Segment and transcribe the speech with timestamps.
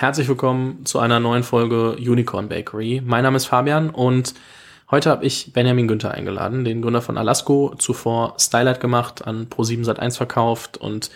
[0.00, 3.02] Herzlich willkommen zu einer neuen Folge Unicorn Bakery.
[3.04, 4.32] Mein Name ist Fabian und
[4.90, 9.84] heute habe ich Benjamin Günther eingeladen, den Gründer von Alasco, zuvor Stylight gemacht, an Pro7
[9.84, 11.10] Sat1 verkauft und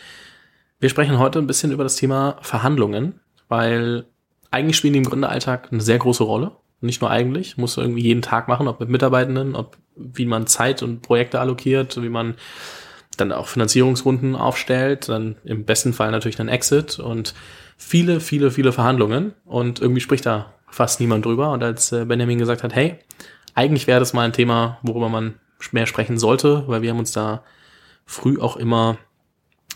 [0.80, 4.04] wir sprechen heute ein bisschen über das Thema Verhandlungen, weil
[4.50, 6.50] eigentlich spielen die im Gründeralltag eine sehr große Rolle.
[6.82, 10.82] Nicht nur eigentlich, muss irgendwie jeden Tag machen, ob mit Mitarbeitenden, ob wie man Zeit
[10.82, 12.34] und Projekte allokiert, wie man
[13.16, 17.32] dann auch Finanzierungsrunden aufstellt, dann im besten Fall natürlich dann Exit und
[17.76, 21.50] viele, viele, viele Verhandlungen und irgendwie spricht da fast niemand drüber.
[21.52, 22.98] Und als äh, Benjamin gesagt hat, hey,
[23.54, 25.34] eigentlich wäre das mal ein Thema, worüber man
[25.72, 27.42] mehr sprechen sollte, weil wir haben uns da
[28.04, 28.98] früh auch immer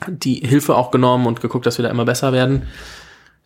[0.06, 2.66] die Hilfe auch genommen und geguckt, dass wir da immer besser werden,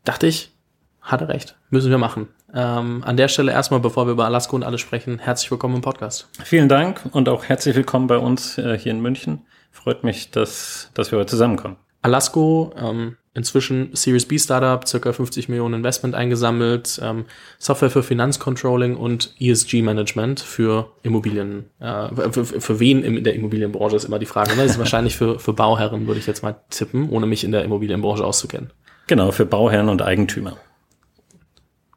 [0.05, 0.53] dachte ich,
[1.01, 2.29] hat er recht, müssen wir machen.
[2.55, 5.81] Ähm, an der Stelle erstmal, bevor wir über Alaska und alles sprechen, herzlich willkommen im
[5.81, 6.29] Podcast.
[6.45, 9.47] Vielen Dank und auch herzlich willkommen bei uns äh, hier in München.
[9.71, 11.77] Freut mich, dass, dass wir heute zusammenkommen.
[12.03, 17.25] Alasco, ähm, inzwischen Series B Startup, circa 50 Millionen Investment eingesammelt, ähm,
[17.59, 21.65] Software für Finanzcontrolling und ESG Management für Immobilien.
[21.81, 24.51] Äh, für, für wen in der Immobilienbranche ist immer die Frage.
[24.57, 24.63] Ne?
[24.63, 27.65] Das ist wahrscheinlich für, für Bauherren, würde ich jetzt mal tippen, ohne mich in der
[27.65, 28.71] Immobilienbranche auszukennen.
[29.07, 30.57] Genau, für Bauherren und Eigentümer.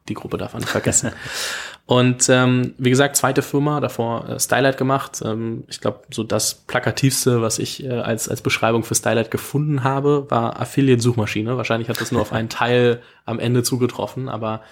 [0.08, 1.12] Die Gruppe darf man nicht vergessen.
[1.86, 5.22] Und ähm, wie gesagt, zweite Firma, davor äh, Stylight gemacht.
[5.24, 9.84] Ähm, ich glaube, so das plakativste, was ich äh, als, als Beschreibung für Stylight gefunden
[9.84, 11.56] habe, war Affiliate-Suchmaschine.
[11.56, 14.62] Wahrscheinlich hat das nur auf einen Teil am Ende zugetroffen, aber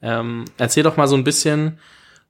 [0.00, 1.78] ähm, erzähl doch mal so ein bisschen,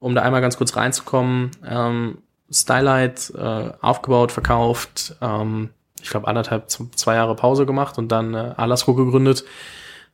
[0.00, 1.52] um da einmal ganz kurz reinzukommen.
[1.64, 2.18] Ähm,
[2.50, 5.70] Stylight äh, aufgebaut, verkauft, ähm,
[6.02, 9.44] ich glaube anderthalb, zwei Jahre Pause gemacht und dann äh, Alasco gegründet.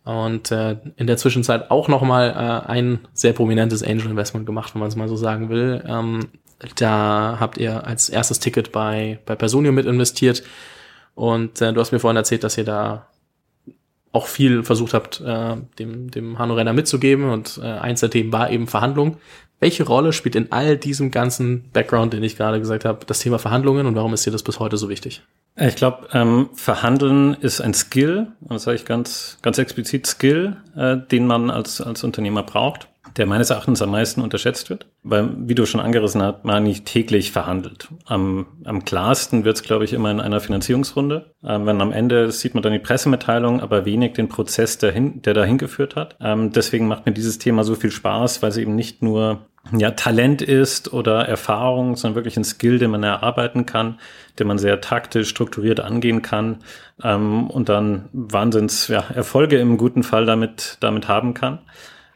[0.08, 4.80] Und äh, in der Zwischenzeit auch nochmal äh, ein sehr prominentes Angel Investment gemacht, wenn
[4.80, 5.84] man es mal so sagen will.
[5.86, 6.28] Ähm,
[6.76, 10.42] da habt ihr als erstes Ticket bei, bei Personio mit investiert.
[11.14, 13.06] Und äh, du hast mir vorhin erzählt, dass ihr da
[14.10, 17.28] auch viel versucht habt, äh, dem, dem Hanno Renner mitzugeben.
[17.28, 19.18] Und äh, eins der Themen war eben Verhandlung.
[19.60, 23.38] Welche Rolle spielt in all diesem ganzen Background, den ich gerade gesagt habe, das Thema
[23.38, 25.22] Verhandlungen und warum ist dir das bis heute so wichtig?
[25.56, 30.96] Ich glaube, ähm, Verhandeln ist ein Skill, das sage ich ganz, ganz explizit Skill, äh,
[30.96, 34.86] den man als, als Unternehmer braucht, der meines Erachtens am meisten unterschätzt wird.
[35.02, 37.88] Weil, wie du schon angerissen hast, man nicht täglich verhandelt.
[38.04, 41.34] Am, am klarsten wird es, glaube ich, immer in einer Finanzierungsrunde.
[41.44, 45.22] Ähm, wenn am Ende sieht man dann die Pressemitteilung, aber wenig den Prozess, der, hin,
[45.22, 46.16] der dahin geführt hat.
[46.20, 49.90] Ähm, deswegen macht mir dieses Thema so viel Spaß, weil es eben nicht nur ja,
[49.90, 53.98] Talent ist oder Erfahrung, sondern wirklich ein Skill, den man erarbeiten kann,
[54.38, 56.58] den man sehr taktisch, strukturiert angehen kann
[57.02, 61.58] ähm, und dann Wahnsinns ja, Erfolge im guten Fall damit, damit haben kann.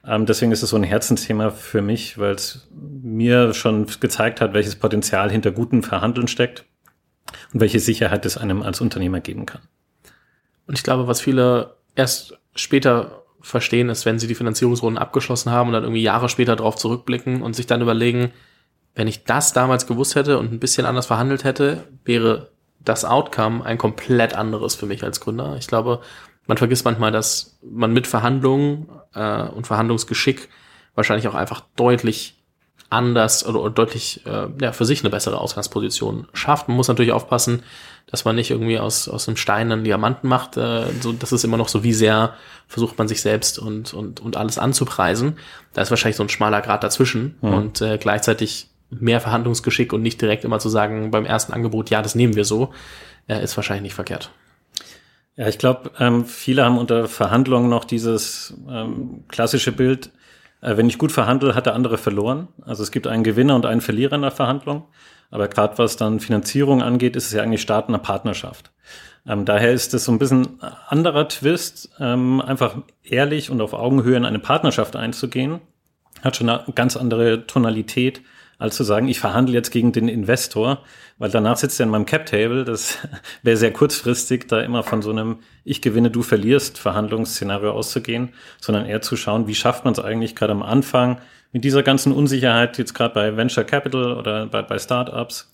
[0.07, 4.53] Ähm, deswegen ist es so ein Herzensthema für mich, weil es mir schon gezeigt hat,
[4.53, 6.65] welches Potenzial hinter guten Verhandeln steckt
[7.53, 9.62] und welche Sicherheit es einem als Unternehmer geben kann.
[10.67, 15.69] Und ich glaube, was viele erst später verstehen, ist, wenn sie die Finanzierungsrunden abgeschlossen haben
[15.69, 18.33] und dann irgendwie Jahre später drauf zurückblicken und sich dann überlegen,
[18.95, 23.65] wenn ich das damals gewusst hätte und ein bisschen anders verhandelt hätte, wäre das Outcome
[23.65, 25.57] ein komplett anderes für mich als Gründer.
[25.59, 26.01] Ich glaube,
[26.47, 30.49] man vergisst manchmal, dass man mit Verhandlungen äh, und Verhandlungsgeschick
[30.95, 32.37] wahrscheinlich auch einfach deutlich
[32.91, 36.69] anders oder, deutlich äh, ja, für sich eine bessere Ausgangsposition schafft.
[36.69, 37.62] Man muss natürlich aufpassen,
[38.06, 40.59] dass man nicht irgendwie aus, aus einem Stein einen Diamanten macht.
[40.59, 42.34] Äh, so, das ist immer noch so, wie sehr
[42.69, 45.39] versucht man sich selbst und, und, und alles anzupreisen.
[45.73, 47.55] Da ist wahrscheinlich so ein schmaler Grad dazwischen mhm.
[47.55, 52.03] und äh, gleichzeitig mehr Verhandlungsgeschick und nicht direkt immer zu sagen beim ersten Angebot, ja,
[52.03, 52.73] das nehmen wir so,
[53.27, 54.31] äh, ist wahrscheinlich nicht verkehrt.
[55.37, 60.10] Ja, ich glaube, ähm, viele haben unter Verhandlungen noch dieses ähm, klassische Bild,
[60.60, 62.48] äh, wenn ich gut verhandle, hat der andere verloren.
[62.62, 64.84] Also es gibt einen Gewinner und einen Verlierer in der Verhandlung.
[65.31, 68.70] Aber gerade was dann Finanzierung angeht, ist es ja eigentlich Start einer Partnerschaft.
[69.26, 74.16] Ähm, daher ist es so ein bisschen anderer Twist, ähm, einfach ehrlich und auf Augenhöhe
[74.16, 75.60] in eine Partnerschaft einzugehen.
[76.22, 78.20] Hat schon eine ganz andere Tonalität,
[78.62, 80.83] als zu sagen, ich verhandle jetzt gegen den Investor,
[81.19, 82.65] weil danach sitzt er in meinem Cap-Table.
[82.65, 82.99] Das
[83.43, 88.31] wäre sehr kurzfristig, da immer von so einem Ich gewinne, du verlierst Verhandlungsszenario auszugehen,
[88.61, 91.20] sondern eher zu schauen, wie schafft man es eigentlich gerade am Anfang
[91.53, 95.53] mit dieser ganzen Unsicherheit, jetzt gerade bei Venture Capital oder bei, bei Startups,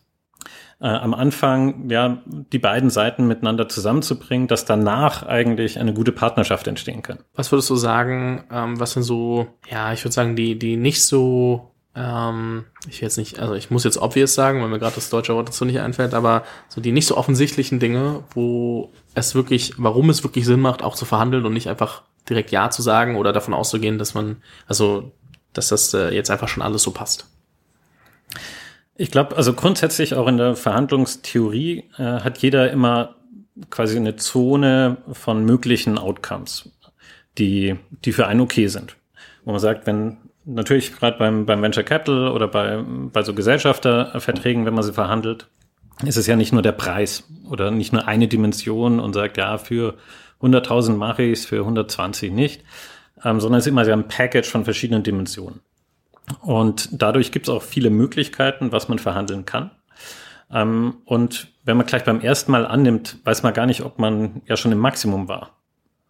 [0.80, 6.68] äh, am Anfang ja die beiden Seiten miteinander zusammenzubringen, dass danach eigentlich eine gute Partnerschaft
[6.68, 7.18] entstehen kann.
[7.34, 11.02] Was würdest du sagen, ähm, was sind so, ja, ich würde sagen, die, die nicht
[11.02, 15.10] so ähm, ich jetzt nicht, also ich muss jetzt obvious sagen, weil mir gerade das
[15.10, 19.74] deutsche Wort dazu nicht einfällt, aber so die nicht so offensichtlichen Dinge, wo es wirklich,
[19.78, 23.16] warum es wirklich Sinn macht, auch zu verhandeln und nicht einfach direkt Ja zu sagen
[23.16, 24.36] oder davon auszugehen, dass man,
[24.66, 25.10] also,
[25.52, 27.26] dass das äh, jetzt einfach schon alles so passt.
[28.96, 33.16] Ich glaube, also grundsätzlich auch in der Verhandlungstheorie äh, hat jeder immer
[33.70, 36.70] quasi eine Zone von möglichen Outcomes
[37.38, 38.96] die, die für einen okay sind.
[39.44, 40.18] Wo man sagt, wenn
[40.48, 45.48] natürlich gerade beim, beim Venture Capital oder bei, bei so Gesellschafterverträgen, wenn man sie verhandelt,
[46.04, 49.58] ist es ja nicht nur der Preis oder nicht nur eine Dimension und sagt, ja,
[49.58, 49.94] für
[50.40, 52.64] 100.000 mache ich es, für 120 nicht,
[53.24, 55.60] ähm, sondern es ist immer so ein Package von verschiedenen Dimensionen.
[56.40, 59.70] Und dadurch gibt es auch viele Möglichkeiten, was man verhandeln kann.
[60.50, 64.42] Ähm, und wenn man gleich beim ersten Mal annimmt, weiß man gar nicht, ob man
[64.46, 65.57] ja schon im Maximum war.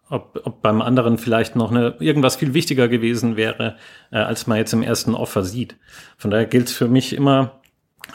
[0.09, 3.77] Ob, ob beim anderen vielleicht noch eine, irgendwas viel wichtiger gewesen wäre,
[4.11, 5.75] äh, als man jetzt im ersten Offer sieht.
[6.17, 7.59] Von daher gilt es für mich immer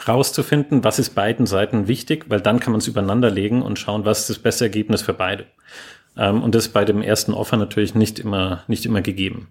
[0.07, 4.03] rauszufinden, was ist beiden Seiten wichtig, weil dann kann man es übereinander legen und schauen,
[4.03, 5.45] was ist das beste Ergebnis für beide.
[6.17, 9.49] Ähm, und das ist bei dem ersten Offer natürlich nicht immer, nicht immer gegeben.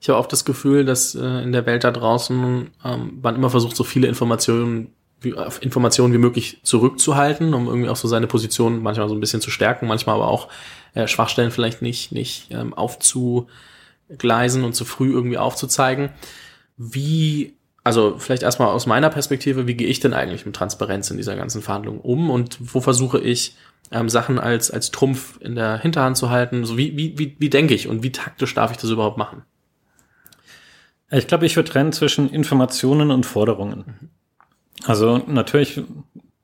[0.00, 3.50] Ich habe oft das Gefühl, dass äh, in der Welt da draußen ähm, man immer
[3.50, 8.82] versucht, so viele Informationen wie, Informationen wie möglich zurückzuhalten, um irgendwie auch so seine Position
[8.82, 10.48] manchmal so ein bisschen zu stärken, manchmal aber auch
[10.94, 16.10] äh, Schwachstellen vielleicht nicht, nicht ähm, aufzugleisen und zu früh irgendwie aufzuzeigen.
[16.76, 21.16] Wie, also vielleicht erstmal aus meiner Perspektive, wie gehe ich denn eigentlich mit Transparenz in
[21.16, 23.56] dieser ganzen Verhandlung um und wo versuche ich,
[23.90, 26.64] ähm, Sachen als, als Trumpf in der Hinterhand zu halten?
[26.64, 29.42] So wie, wie, wie, wie denke ich und wie taktisch darf ich das überhaupt machen?
[31.10, 33.84] Ich glaube, ich würde trennen zwischen Informationen und Forderungen.
[33.86, 34.08] Mhm.
[34.84, 35.80] Also natürlich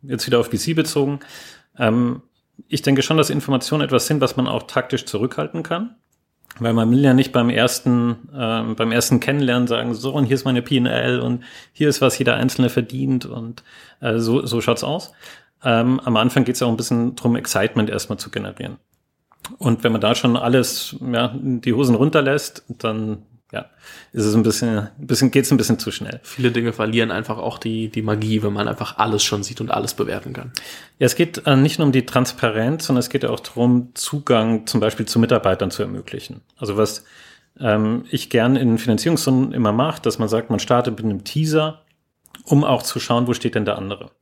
[0.03, 1.21] jetzt wieder auf VC bezogen.
[1.79, 2.23] Ähm,
[2.69, 5.97] ich denke schon, dass Informationen etwas sind, was man auch taktisch zurückhalten kann.
[6.59, 10.35] Weil man will ja nicht beim ersten, ähm, beim ersten Kennenlernen sagen, so und hier
[10.35, 13.63] ist meine PL und hier ist, was jeder Einzelne verdient und
[14.01, 15.13] äh, so, so schaut's aus.
[15.63, 18.79] Ähm, am Anfang geht's ja auch ein bisschen drum, Excitement erstmal zu generieren.
[19.59, 23.67] Und wenn man da schon alles, ja, die Hosen runterlässt, dann ja,
[24.13, 26.21] ist es ein bisschen, ein bisschen geht's ein bisschen zu schnell.
[26.23, 29.71] Viele Dinge verlieren einfach auch die, die Magie, wenn man einfach alles schon sieht und
[29.71, 30.53] alles bewerten kann.
[30.99, 34.67] Ja, es geht äh, nicht nur um die Transparenz, sondern es geht auch darum, Zugang
[34.67, 36.43] zum Beispiel zu Mitarbeitern zu ermöglichen.
[36.59, 37.05] Also was
[37.59, 41.83] ähm, ich gern in Finanzierungsrunden immer mache, dass man sagt, man startet mit einem Teaser,
[42.45, 44.13] um auch zu schauen, wo steht denn der andere.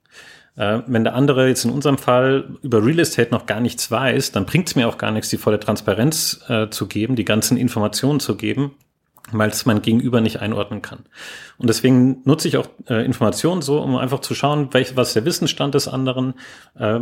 [0.56, 4.32] Äh, wenn der andere jetzt in unserem Fall über Real Estate noch gar nichts weiß,
[4.32, 7.58] dann bringt es mir auch gar nichts, die volle Transparenz äh, zu geben, die ganzen
[7.58, 8.74] Informationen zu geben,
[9.32, 11.00] weil es mein Gegenüber nicht einordnen kann.
[11.58, 15.24] Und deswegen nutze ich auch äh, Informationen so, um einfach zu schauen, welch, was der
[15.24, 16.34] Wissensstand des anderen,
[16.78, 17.00] äh,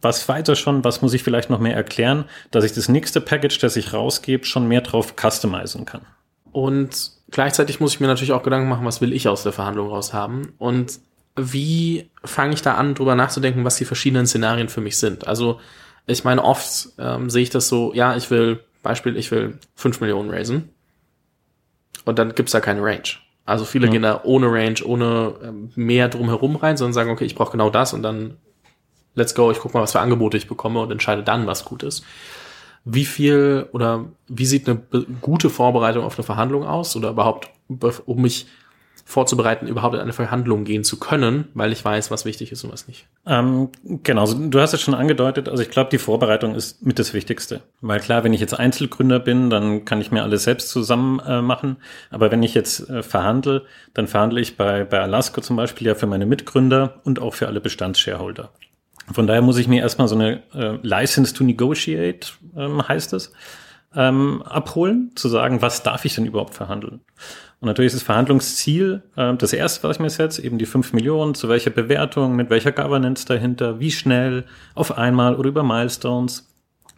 [0.00, 3.58] was weiter schon, was muss ich vielleicht noch mehr erklären, dass ich das nächste Package,
[3.58, 6.02] das ich rausgebe, schon mehr drauf customizen kann.
[6.50, 9.88] Und gleichzeitig muss ich mir natürlich auch Gedanken machen, was will ich aus der Verhandlung
[9.88, 10.98] raus haben und
[11.36, 15.28] wie fange ich da an, drüber nachzudenken, was die verschiedenen Szenarien für mich sind.
[15.28, 15.60] Also
[16.06, 20.00] ich meine, oft ähm, sehe ich das so, ja, ich will, Beispiel, ich will fünf
[20.00, 20.70] Millionen raisen
[22.08, 23.02] und dann gibt's da keine Range.
[23.44, 23.92] Also viele ja.
[23.92, 27.68] gehen da ohne Range, ohne ähm, mehr drumherum rein, sondern sagen, okay, ich brauche genau
[27.68, 28.38] das und dann
[29.14, 31.82] let's go, ich gucke mal, was für Angebote ich bekomme und entscheide dann, was gut
[31.82, 32.04] ist.
[32.86, 34.80] Wie viel oder wie sieht eine
[35.20, 38.46] gute Vorbereitung auf eine Verhandlung aus oder überhaupt, um mich
[39.08, 42.70] vorzubereiten, überhaupt in eine Verhandlung gehen zu können, weil ich weiß, was wichtig ist und
[42.70, 43.06] was nicht.
[43.24, 45.48] Ähm, genau, du hast es schon angedeutet.
[45.48, 47.62] Also ich glaube, die Vorbereitung ist mit das Wichtigste.
[47.80, 51.40] Weil klar, wenn ich jetzt Einzelgründer bin, dann kann ich mir alles selbst zusammen äh,
[51.40, 51.78] machen.
[52.10, 53.64] Aber wenn ich jetzt äh, verhandle,
[53.94, 57.46] dann verhandle ich bei, bei Alaska zum Beispiel ja für meine Mitgründer und auch für
[57.46, 58.50] alle Bestandsshareholder.
[59.10, 63.32] Von daher muss ich mir erstmal so eine äh, License to Negotiate, ähm, heißt es,
[63.94, 67.00] ähm, abholen, zu sagen, was darf ich denn überhaupt verhandeln.
[67.60, 70.92] Und natürlich ist das Verhandlungsziel äh, das erste, was ich mir setze, eben die fünf
[70.92, 76.46] Millionen, zu welcher Bewertung, mit welcher Governance dahinter, wie schnell, auf einmal oder über Milestones.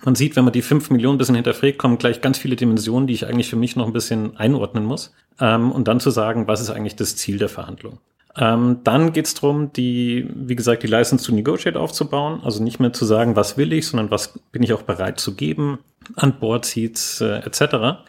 [0.05, 3.07] Man sieht, wenn man die fünf Millionen ein bisschen hinterfragt, kommen gleich ganz viele Dimensionen,
[3.07, 5.15] die ich eigentlich für mich noch ein bisschen einordnen muss.
[5.39, 7.99] Ähm, und dann zu sagen, was ist eigentlich das Ziel der Verhandlung.
[8.37, 12.41] Ähm, dann geht es darum, die, wie gesagt, die License to Negotiate aufzubauen.
[12.45, 15.35] Also nicht mehr zu sagen, was will ich, sondern was bin ich auch bereit zu
[15.35, 15.79] geben
[16.17, 18.03] an Board Seats äh, etc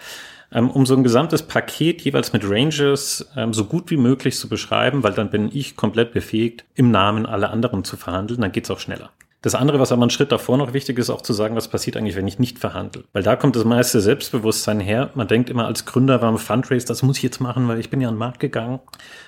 [0.52, 4.50] ähm, um so ein gesamtes Paket jeweils mit Ranges ähm, so gut wie möglich zu
[4.50, 8.42] beschreiben, weil dann bin ich komplett befähigt, im Namen aller anderen zu verhandeln.
[8.42, 9.12] Dann geht's auch schneller.
[9.44, 11.98] Das andere, was aber ein Schritt davor noch wichtig ist, auch zu sagen, was passiert
[11.98, 13.06] eigentlich, wenn ich nicht verhandle.
[13.12, 15.10] Weil da kommt das meiste Selbstbewusstsein her.
[15.16, 18.02] Man denkt immer als Gründer beim Fundraise, das muss ich jetzt machen, weil ich bin
[18.02, 18.80] ja an den Markt gegangen.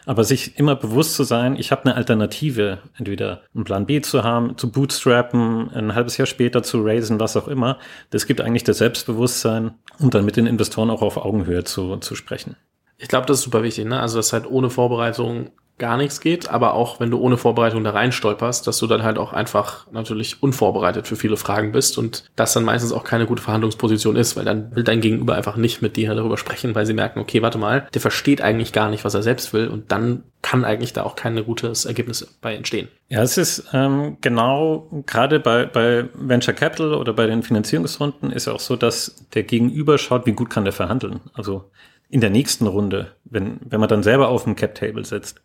[0.06, 4.24] Aber sich immer bewusst zu sein, ich habe eine Alternative, entweder einen Plan B zu
[4.24, 7.80] haben, zu bootstrappen, ein halbes Jahr später zu raisen, was auch immer.
[8.12, 12.14] Das gibt eigentlich das Selbstbewusstsein, um dann mit den Investoren auch auf Augenhöhe zu, zu
[12.14, 12.56] sprechen.
[13.00, 14.00] Ich glaube, das ist super wichtig, ne?
[14.00, 15.50] Also, das halt ohne Vorbereitung
[15.84, 19.04] gar nichts geht, aber auch wenn du ohne Vorbereitung da rein stolperst, dass du dann
[19.04, 23.26] halt auch einfach natürlich unvorbereitet für viele Fragen bist und das dann meistens auch keine
[23.26, 26.86] gute Verhandlungsposition ist, weil dann will dein Gegenüber einfach nicht mit dir darüber sprechen, weil
[26.86, 29.92] sie merken, okay, warte mal, der versteht eigentlich gar nicht, was er selbst will und
[29.92, 32.88] dann kann eigentlich da auch kein gutes Ergebnis bei entstehen.
[33.10, 38.48] Ja, es ist ähm, genau gerade bei, bei Venture Capital oder bei den Finanzierungsrunden ist
[38.48, 41.20] ja auch so, dass der Gegenüber schaut, wie gut kann der verhandeln.
[41.34, 41.70] Also
[42.14, 45.42] in der nächsten Runde, wenn, wenn man dann selber auf dem Cap Table sitzt.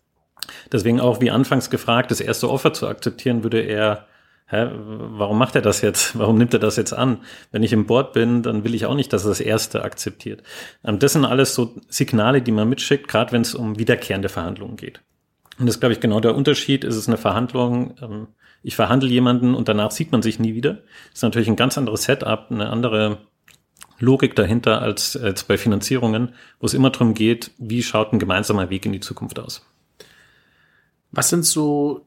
[0.73, 4.07] Deswegen auch, wie anfangs gefragt, das erste Offer zu akzeptieren, würde er,
[4.47, 6.19] hä, warum macht er das jetzt?
[6.19, 7.19] Warum nimmt er das jetzt an?
[7.51, 10.43] Wenn ich im Board bin, dann will ich auch nicht, dass er das erste akzeptiert.
[10.85, 14.77] Ähm, das sind alles so Signale, die man mitschickt, gerade wenn es um wiederkehrende Verhandlungen
[14.77, 15.01] geht.
[15.59, 16.85] Und das ist, glaube ich, genau der Unterschied.
[16.85, 18.29] Ist es eine Verhandlung, ähm,
[18.63, 20.75] ich verhandle jemanden und danach sieht man sich nie wieder.
[20.75, 23.19] Das ist natürlich ein ganz anderes Setup, eine andere
[24.01, 28.71] Logik dahinter als, als bei Finanzierungen, wo es immer darum geht, wie schaut ein gemeinsamer
[28.71, 29.65] Weg in die Zukunft aus.
[31.11, 32.07] Was sind so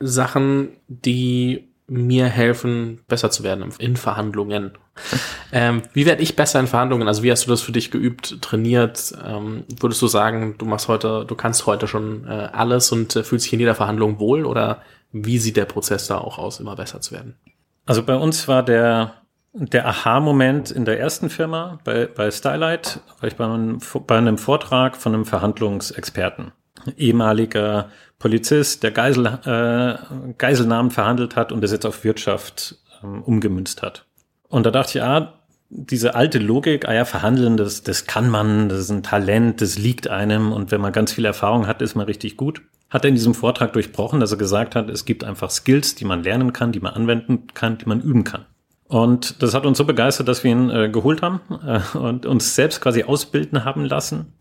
[0.00, 4.72] Sachen, die mir helfen, besser zu werden in Verhandlungen?
[5.52, 7.06] ähm, wie werde ich besser in Verhandlungen?
[7.06, 9.14] Also wie hast du das für dich geübt, trainiert?
[9.24, 13.22] Ähm, würdest du sagen, du machst heute, du kannst heute schon äh, alles und äh,
[13.22, 14.46] fühlst dich in jeder Verhandlung wohl?
[14.46, 14.82] Oder
[15.12, 17.36] wie sieht der Prozess da auch aus, immer besser zu werden?
[17.84, 19.14] Also bei uns war der
[19.58, 24.38] der Aha-Moment in der ersten Firma bei, bei Stylight, war ich bei einem, bei einem
[24.38, 26.52] Vortrag von einem Verhandlungsexperten,
[26.96, 33.82] ehemaliger Polizist, der Geisel, äh, Geiselnamen verhandelt hat und das jetzt auf Wirtschaft ähm, umgemünzt
[33.82, 34.06] hat.
[34.48, 35.34] Und da dachte ich, ah,
[35.68, 39.78] diese alte Logik, ah ja, verhandeln, das, das kann man, das ist ein Talent, das
[39.78, 42.62] liegt einem und wenn man ganz viel Erfahrung hat, ist man richtig gut.
[42.88, 46.04] Hat er in diesem Vortrag durchbrochen, dass er gesagt hat, es gibt einfach Skills, die
[46.04, 48.46] man lernen kann, die man anwenden kann, die man üben kann.
[48.84, 52.54] Und das hat uns so begeistert, dass wir ihn äh, geholt haben äh, und uns
[52.54, 54.32] selbst quasi ausbilden haben lassen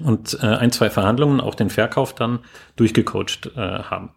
[0.00, 2.40] und äh, ein, zwei Verhandlungen, auch den Verkauf dann
[2.76, 4.10] durchgecoacht äh, haben.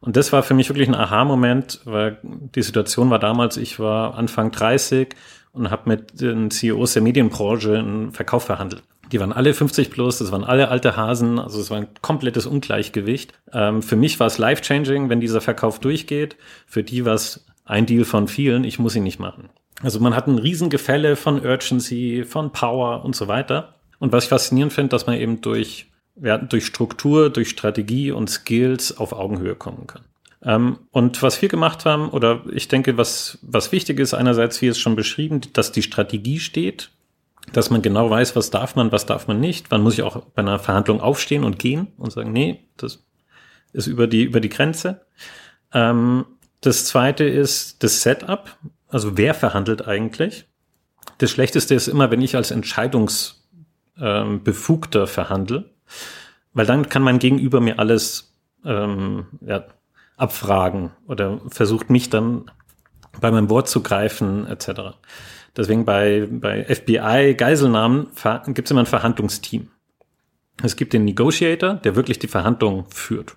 [0.00, 4.16] Und das war für mich wirklich ein Aha-Moment, weil die Situation war damals, ich war
[4.16, 5.14] Anfang 30
[5.52, 8.82] und habe mit den CEOs der Medienbranche einen Verkauf verhandelt.
[9.12, 12.46] Die waren alle 50 plus, das waren alle alte Hasen, also es war ein komplettes
[12.46, 13.32] Ungleichgewicht.
[13.52, 16.36] Ähm, für mich war es life-changing, wenn dieser Verkauf durchgeht.
[16.66, 19.50] Für die war es ein Deal von vielen, ich muss ihn nicht machen.
[19.82, 23.73] Also man hat ein Riesengefälle von Urgency, von Power und so weiter.
[24.04, 25.86] Und was ich faszinierend finde, dass man eben durch,
[26.22, 30.02] ja, durch Struktur, durch Strategie und Skills auf Augenhöhe kommen kann.
[30.42, 34.66] Ähm, und was wir gemacht haben, oder ich denke, was, was wichtig ist, einerseits, wie
[34.66, 36.90] es schon beschrieben, dass die Strategie steht,
[37.54, 39.70] dass man genau weiß, was darf man, was darf man nicht.
[39.70, 43.06] Wann muss ich auch bei einer Verhandlung aufstehen und gehen und sagen, nee, das
[43.72, 45.06] ist über die, über die Grenze.
[45.72, 46.26] Ähm,
[46.60, 48.54] das zweite ist das Setup.
[48.86, 50.44] Also wer verhandelt eigentlich?
[51.16, 53.43] Das Schlechteste ist immer, wenn ich als Entscheidungsbefugter
[54.00, 55.70] ähm, verhandle,
[56.52, 58.34] weil dann kann mein Gegenüber mir alles
[58.64, 59.64] ähm, ja,
[60.16, 62.50] abfragen oder versucht mich dann
[63.20, 64.96] bei meinem Wort zu greifen etc.
[65.56, 68.08] Deswegen bei, bei FBI Geiselnahmen
[68.48, 69.68] gibt es immer ein Verhandlungsteam.
[70.62, 73.36] Es gibt den Negotiator, der wirklich die Verhandlung führt.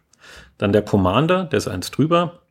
[0.58, 2.42] Dann der Commander, der ist eins drüber.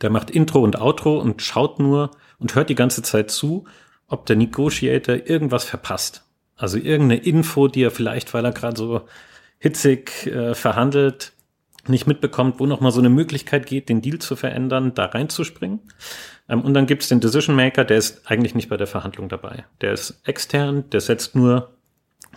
[0.00, 3.64] Der macht Intro und Outro und schaut nur und hört die ganze Zeit zu,
[4.08, 6.25] ob der Negotiator irgendwas verpasst.
[6.56, 9.02] Also irgendeine Info, die er vielleicht, weil er gerade so
[9.58, 11.32] hitzig äh, verhandelt,
[11.88, 15.80] nicht mitbekommt, wo noch mal so eine Möglichkeit geht, den Deal zu verändern, da reinzuspringen.
[16.48, 19.64] Ähm, und dann gibt's den Decision Maker, der ist eigentlich nicht bei der Verhandlung dabei.
[19.80, 21.75] Der ist extern, der setzt nur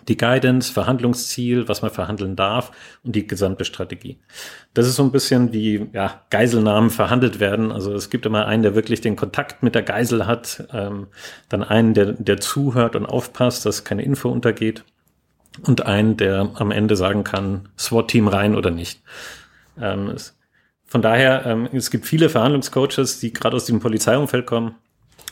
[0.10, 2.72] die Guidance, Verhandlungsziel, was man verhandeln darf
[3.04, 4.20] und die gesamte Strategie.
[4.74, 7.72] Das ist so ein bisschen wie ja, Geiselnahmen verhandelt werden.
[7.72, 11.08] Also es gibt immer einen, der wirklich den Kontakt mit der Geisel hat, ähm,
[11.48, 14.84] dann einen, der, der zuhört und aufpasst, dass keine Info untergeht
[15.66, 19.02] und einen, der am Ende sagen kann, SWAT-Team rein oder nicht.
[19.80, 20.38] Ähm, es,
[20.86, 24.76] von daher, ähm, es gibt viele Verhandlungscoaches, die gerade aus dem Polizeiumfeld kommen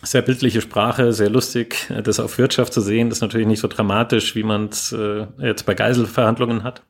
[0.04, 1.92] sehr bildliche Sprache, sehr lustig.
[2.04, 5.66] Das auf Wirtschaft zu sehen, ist natürlich nicht so dramatisch, wie man es äh, jetzt
[5.66, 6.84] bei Geiselverhandlungen hat.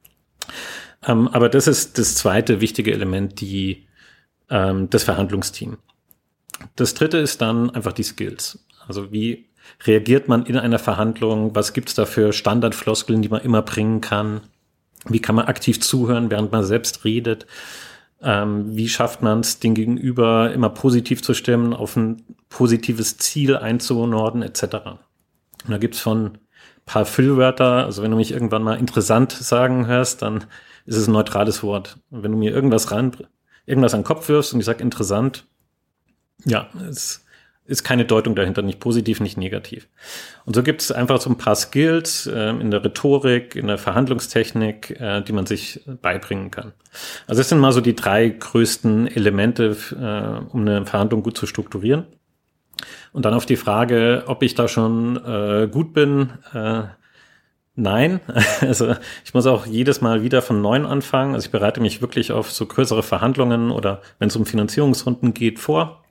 [1.05, 3.87] Ähm, aber das ist das zweite wichtige Element, die,
[4.49, 5.77] ähm, das Verhandlungsteam.
[6.75, 8.65] Das dritte ist dann einfach die Skills.
[8.87, 9.45] Also wie
[9.85, 11.55] reagiert man in einer Verhandlung?
[11.55, 14.41] Was gibt's da für Standardfloskeln, die man immer bringen kann?
[15.05, 17.45] Wie kann man aktiv zuhören, während man selbst redet?
[18.21, 22.23] Ähm, wie schafft man es, den Gegenüber immer positiv zu stimmen, auf ein
[22.57, 24.63] positives Ziel einzunorden, etc.
[24.63, 26.39] Und da gibt's von
[26.87, 30.45] paar Füllwörter, also wenn du mich irgendwann mal interessant sagen hörst, dann
[30.87, 31.99] ist es ein neutrales Wort.
[32.09, 33.15] Und wenn du mir irgendwas rein,
[33.67, 35.45] irgendwas an den Kopf wirfst und ich sag interessant,
[36.45, 37.23] ja, es
[37.65, 39.87] ist keine Deutung dahinter, nicht positiv, nicht negativ.
[40.45, 43.77] Und so gibt es einfach so ein paar Skills äh, in der Rhetorik, in der
[43.77, 46.73] Verhandlungstechnik, äh, die man sich beibringen kann.
[47.27, 51.45] Also das sind mal so die drei größten Elemente, äh, um eine Verhandlung gut zu
[51.45, 52.07] strukturieren.
[53.13, 56.83] Und dann auf die Frage, ob ich da schon äh, gut bin, äh,
[57.79, 58.21] Nein,
[58.61, 61.35] also ich muss auch jedes Mal wieder von neuem anfangen.
[61.35, 65.59] Also ich bereite mich wirklich auf so größere Verhandlungen oder wenn es um Finanzierungsrunden geht
[65.59, 66.03] vor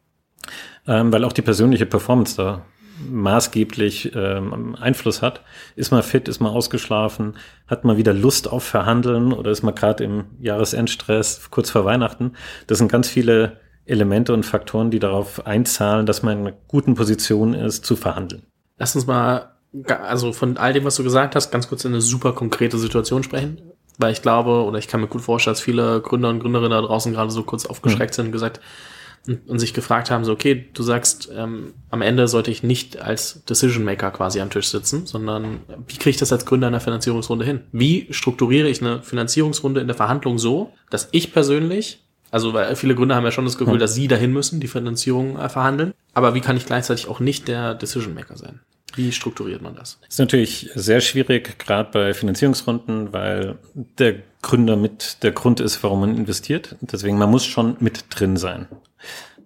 [0.87, 2.64] ähm, weil auch die persönliche Performance da
[3.11, 5.42] maßgeblich ähm, Einfluss hat.
[5.75, 7.35] Ist man fit, ist man ausgeschlafen,
[7.66, 12.32] hat man wieder Lust auf Verhandeln oder ist man gerade im Jahresendstress kurz vor Weihnachten.
[12.66, 16.95] Das sind ganz viele Elemente und Faktoren, die darauf einzahlen, dass man in einer guten
[16.95, 18.43] Position ist, zu verhandeln.
[18.78, 19.52] Lass uns mal,
[19.87, 23.23] also von all dem, was du gesagt hast, ganz kurz in eine super konkrete Situation
[23.23, 23.62] sprechen.
[23.99, 26.83] Weil ich glaube, oder ich kann mir gut vorstellen, dass viele Gründer und Gründerinnen da
[26.83, 28.16] draußen gerade so kurz aufgeschreckt mhm.
[28.16, 28.61] sind und gesagt,
[29.26, 33.00] und, und sich gefragt haben, so, okay, du sagst, ähm, am Ende sollte ich nicht
[33.00, 36.73] als Decision Maker quasi am Tisch sitzen, sondern wie kriege ich das als Gründer in
[36.73, 37.62] der Finanzierungsrunde hin?
[37.73, 42.95] Wie strukturiere ich eine Finanzierungsrunde in der Verhandlung so, dass ich persönlich also, weil viele
[42.95, 45.95] Gründer haben ja schon das Gefühl, dass sie dahin müssen, die Finanzierung äh, verhandeln.
[46.14, 48.61] Aber wie kann ich gleichzeitig auch nicht der Decision Maker sein?
[48.95, 49.99] Wie strukturiert man das?
[50.09, 56.00] Ist natürlich sehr schwierig, gerade bei Finanzierungsrunden, weil der Gründer mit der Grund ist, warum
[56.00, 56.76] man investiert.
[56.80, 58.66] Deswegen, man muss schon mit drin sein.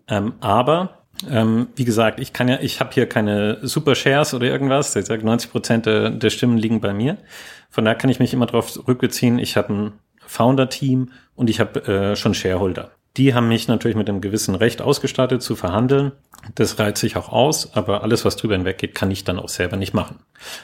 [0.06, 4.46] Ähm, aber ähm, wie gesagt, ich kann ja, ich habe hier keine Super Shares oder
[4.46, 4.94] irgendwas.
[4.94, 7.18] Ich sage, 90 Prozent der, der Stimmen liegen bei mir.
[7.70, 9.38] Von da kann ich mich immer darauf zurückbeziehen.
[9.38, 9.92] Ich habe ein
[10.30, 12.92] Founder-Team und ich habe äh, schon Shareholder.
[13.16, 16.12] Die haben mich natürlich mit einem gewissen Recht ausgestattet zu verhandeln.
[16.54, 19.76] Das reizt sich auch aus, aber alles, was drüber hinweggeht, kann ich dann auch selber
[19.76, 20.20] nicht machen.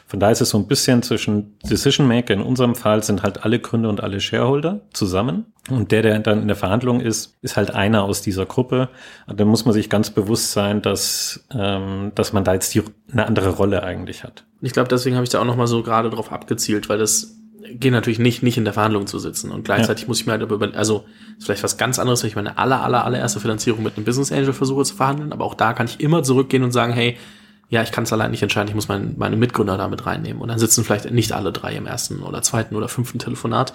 [0.06, 3.44] Von daher ist es so ein bisschen zwischen Decision Maker, in unserem Fall sind halt
[3.44, 5.46] alle Gründer und alle Shareholder zusammen.
[5.68, 8.88] Und der, der dann in der Verhandlung ist, ist halt einer aus dieser Gruppe.
[9.26, 13.26] Dann muss man sich ganz bewusst sein, dass, ähm, dass man da jetzt die, eine
[13.26, 14.44] andere Rolle eigentlich hat.
[14.62, 17.36] Ich glaube, deswegen habe ich da auch nochmal so gerade drauf abgezielt, weil das
[17.72, 19.50] geht natürlich nicht, nicht in der Verhandlung zu sitzen.
[19.50, 20.08] Und gleichzeitig ja.
[20.08, 21.04] muss ich mir halt über, also
[21.38, 24.32] ist vielleicht was ganz anderes, wenn ich meine aller, aller, allererste Finanzierung mit einem Business
[24.32, 25.32] Angel versuche zu verhandeln.
[25.32, 27.16] Aber auch da kann ich immer zurückgehen und sagen, hey,
[27.68, 30.40] ja, ich kann es allein nicht entscheiden, ich muss mein, meine Mitgründer damit reinnehmen.
[30.40, 33.72] Und dann sitzen vielleicht nicht alle drei im ersten oder zweiten oder fünften Telefonat.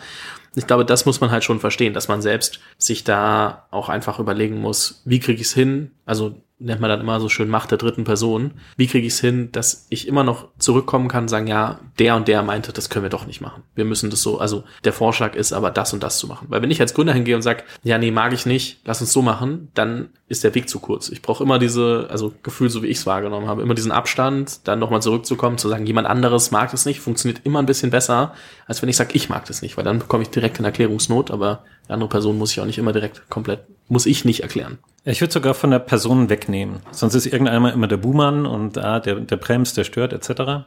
[0.55, 4.19] Ich glaube, das muss man halt schon verstehen, dass man selbst sich da auch einfach
[4.19, 5.91] überlegen muss, wie kriege ich es hin?
[6.05, 8.51] Also nennt man dann immer so schön Macht der dritten Person.
[8.77, 12.27] Wie kriege ich es hin, dass ich immer noch zurückkommen kann, sagen, ja, der und
[12.27, 13.63] der meinte, das können wir doch nicht machen.
[13.75, 16.47] Wir müssen das so, also der Vorschlag ist aber das und das zu machen.
[16.50, 19.12] Weil wenn ich als Gründer hingehe und sage, ja, nee, mag ich nicht, lass uns
[19.12, 21.10] so machen, dann ist der Weg zu kurz.
[21.10, 24.67] Ich brauche immer diese, also Gefühl, so wie ich es wahrgenommen habe, immer diesen Abstand,
[24.67, 28.34] dann nochmal zurückzukommen, zu sagen, jemand anderes mag das nicht, funktioniert immer ein bisschen besser,
[28.67, 31.32] als wenn ich sage, ich mag das nicht, weil dann bekomme ich direkt eine Erklärungsnot,
[31.32, 34.78] aber die andere Person muss ich auch nicht immer direkt komplett, muss ich nicht erklären.
[35.03, 36.81] Ich würde sogar von der Person wegnehmen.
[36.91, 40.65] Sonst ist irgendeinmal immer der Buhmann und ah, der, der bremst, der stört etc.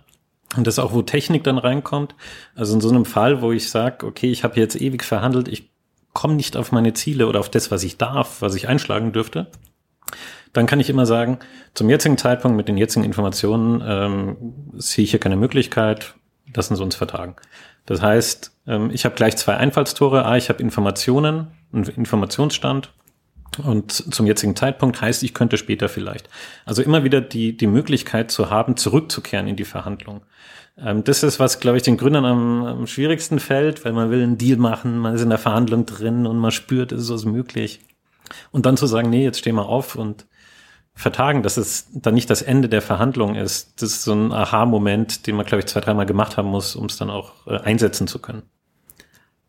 [0.56, 2.16] Und das ist auch, wo Technik dann reinkommt.
[2.56, 5.70] Also in so einem Fall, wo ich sage, okay, ich habe jetzt ewig verhandelt, ich
[6.12, 9.48] komme nicht auf meine Ziele oder auf das, was ich darf, was ich einschlagen dürfte,
[10.52, 11.38] dann kann ich immer sagen,
[11.74, 14.36] zum jetzigen Zeitpunkt mit den jetzigen Informationen ähm,
[14.74, 16.14] sehe ich hier keine Möglichkeit,
[16.54, 17.36] lassen Sie uns vertagen.
[17.86, 20.24] Das heißt, ähm, ich habe gleich zwei Einfallstore.
[20.24, 22.92] A, ich habe Informationen, einen Informationsstand
[23.58, 26.28] und zum jetzigen Zeitpunkt heißt, ich könnte später vielleicht.
[26.64, 30.22] Also immer wieder die, die Möglichkeit zu haben, zurückzukehren in die Verhandlung.
[30.76, 34.22] Ähm, das ist, was, glaube ich, den Gründern am, am, schwierigsten fällt, weil man will
[34.22, 37.80] einen Deal machen, man ist in der Verhandlung drin und man spürt, ist es möglich.
[38.50, 40.26] Und dann zu sagen, nee, jetzt stehen wir auf und
[40.94, 43.82] vertagen, dass es dann nicht das Ende der Verhandlung ist.
[43.82, 46.86] Das ist so ein Aha-Moment, den man, glaube ich, zwei, dreimal gemacht haben muss, um
[46.86, 48.42] es dann auch äh, einsetzen zu können.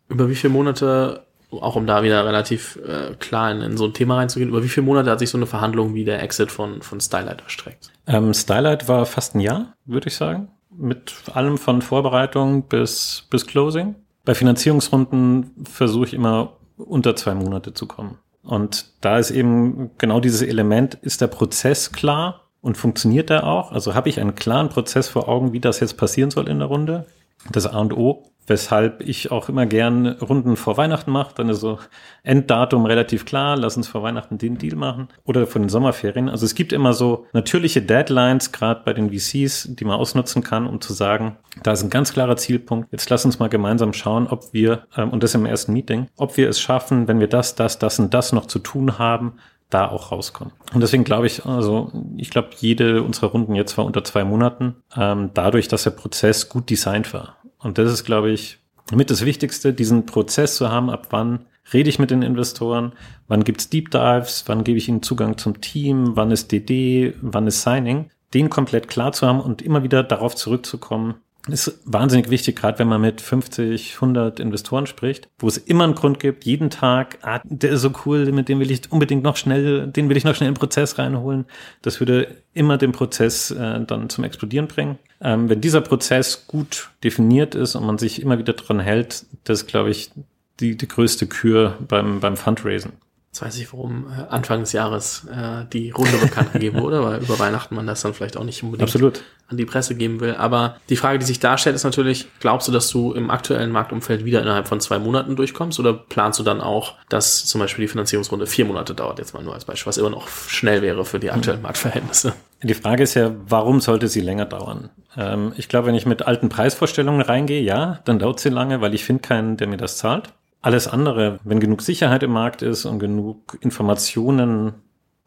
[0.08, 3.94] Über wie viele Monate auch um da wieder relativ äh, klar in, in, so ein
[3.94, 6.82] Thema reinzugehen, über wie viele Monate hat sich so eine Verhandlung wie der Exit von,
[6.82, 7.92] von Stylight erstreckt?
[8.08, 10.50] Ähm, Stylight war fast ein Jahr, würde ich sagen.
[10.72, 13.96] Mit allem von Vorbereitung bis, bis Closing.
[14.26, 18.18] Bei Finanzierungsrunden versuche ich immer unter zwei Monate zu kommen.
[18.44, 23.72] Und da ist eben genau dieses Element, ist der Prozess klar und funktioniert der auch?
[23.72, 26.68] Also habe ich einen klaren Prozess vor Augen, wie das jetzt passieren soll in der
[26.68, 27.06] Runde?
[27.52, 31.34] Das A und O weshalb ich auch immer gern Runden vor Weihnachten mache.
[31.36, 31.80] Dann ist so
[32.24, 35.08] Enddatum relativ klar, lass uns vor Weihnachten den Deal machen.
[35.24, 36.30] Oder von den Sommerferien.
[36.30, 40.68] Also es gibt immer so natürliche Deadlines, gerade bei den VCs, die man ausnutzen kann,
[40.68, 42.92] um zu sagen, da ist ein ganz klarer Zielpunkt.
[42.92, 46.38] Jetzt lass uns mal gemeinsam schauen, ob wir, ähm, und das im ersten Meeting, ob
[46.38, 49.34] wir es schaffen, wenn wir das, das, das und das noch zu tun haben,
[49.70, 50.54] da auch rauskommen.
[50.74, 54.76] Und deswegen glaube ich, also ich glaube, jede unserer Runden jetzt war unter zwei Monaten,
[54.96, 57.38] ähm, dadurch, dass der Prozess gut designt war.
[57.66, 58.60] Und das ist, glaube ich,
[58.94, 62.94] mit das Wichtigste, diesen Prozess zu haben, ab wann rede ich mit den Investoren,
[63.28, 67.48] wann gibt's Deep Dives, wann gebe ich ihnen Zugang zum Team, wann ist DD, wann
[67.48, 71.16] ist Signing, den komplett klar zu haben und immer wieder darauf zurückzukommen,
[71.48, 75.96] ist wahnsinnig wichtig, gerade wenn man mit 50, 100 Investoren spricht, wo es immer einen
[75.96, 79.38] Grund gibt, jeden Tag, ah, der ist so cool, mit dem will ich unbedingt noch
[79.38, 81.46] schnell, den will ich noch schnell in den Prozess reinholen.
[81.82, 84.98] Das würde immer den Prozess äh, dann zum Explodieren bringen.
[85.22, 89.62] Ähm, wenn dieser Prozess gut definiert ist und man sich immer wieder dran hält, das
[89.62, 90.12] ist, glaube ich,
[90.60, 92.94] die, die größte Kür beim, beim Fundraisen.
[93.36, 97.22] Jetzt weiß ich, warum äh, Anfang des Jahres äh, die Runde bekannt gegeben wurde, weil
[97.22, 99.24] über Weihnachten man das dann vielleicht auch nicht unbedingt Absolut.
[99.50, 100.36] an die Presse geben will.
[100.36, 104.24] Aber die Frage, die sich darstellt, ist natürlich, glaubst du, dass du im aktuellen Marktumfeld
[104.24, 107.90] wieder innerhalb von zwei Monaten durchkommst oder planst du dann auch, dass zum Beispiel die
[107.90, 111.20] Finanzierungsrunde vier Monate dauert, jetzt mal nur als Beispiel, was immer noch schnell wäre für
[111.20, 112.32] die aktuellen Marktverhältnisse?
[112.64, 114.92] Die Frage ist ja, warum sollte sie länger dauern?
[115.18, 118.96] Ähm, ich glaube, wenn ich mit alten Preisvorstellungen reingehe, ja, dann dauert sie lange, weil
[118.96, 120.32] ich finde keinen, der mir das zahlt.
[120.66, 124.74] Alles andere, wenn genug Sicherheit im Markt ist und genug Informationen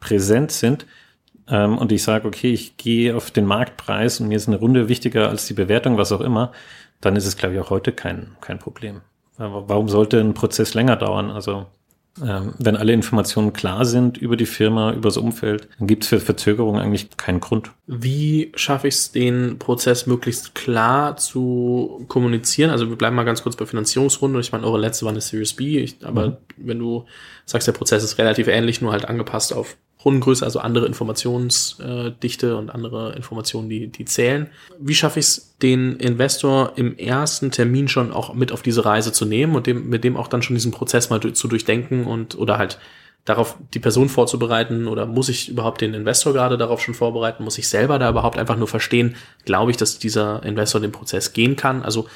[0.01, 0.85] präsent sind
[1.47, 4.89] ähm, und ich sage, okay, ich gehe auf den Marktpreis und mir ist eine Runde
[4.89, 6.51] wichtiger als die Bewertung, was auch immer,
[6.99, 8.99] dann ist es, glaube ich, auch heute kein, kein Problem.
[9.37, 11.31] Warum sollte ein Prozess länger dauern?
[11.31, 11.67] Also
[12.25, 16.09] ähm, wenn alle Informationen klar sind über die Firma, über das Umfeld, dann gibt es
[16.09, 17.71] für Verzögerungen eigentlich keinen Grund.
[17.87, 22.71] Wie schaffe ich es, den Prozess möglichst klar zu kommunizieren?
[22.71, 24.39] Also wir bleiben mal ganz kurz bei Finanzierungsrunde.
[24.39, 26.37] Ich meine, eure letzte war eine Series B, ich, aber mhm.
[26.57, 27.05] wenn du
[27.45, 32.69] sagst, der Prozess ist relativ ähnlich, nur halt angepasst auf Rundengröße, also andere Informationsdichte und
[32.69, 34.49] andere Informationen, die, die zählen.
[34.79, 39.11] Wie schaffe ich es, den Investor im ersten Termin schon auch mit auf diese Reise
[39.11, 42.37] zu nehmen und dem, mit dem auch dann schon diesen Prozess mal zu durchdenken und
[42.37, 42.79] oder halt
[43.25, 47.43] darauf die Person vorzubereiten oder muss ich überhaupt den Investor gerade darauf schon vorbereiten?
[47.43, 51.33] Muss ich selber da überhaupt einfach nur verstehen, glaube ich, dass dieser Investor den Prozess
[51.33, 51.83] gehen kann?
[51.83, 52.07] Also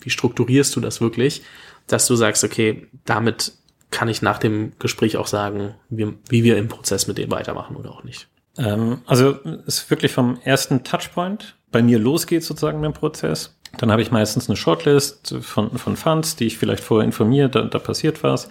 [0.00, 1.42] wie strukturierst du das wirklich,
[1.86, 3.52] dass du sagst, okay, damit
[3.90, 7.76] kann ich nach dem Gespräch auch sagen, wie, wie wir im Prozess mit dem weitermachen
[7.76, 8.28] oder auch nicht.
[8.58, 13.58] Ähm, also es ist wirklich vom ersten Touchpoint bei mir losgeht sozusagen mit dem Prozess.
[13.76, 17.62] Dann habe ich meistens eine Shortlist von, von Funds, die ich vielleicht vorher informiert, da,
[17.62, 18.48] da passiert was,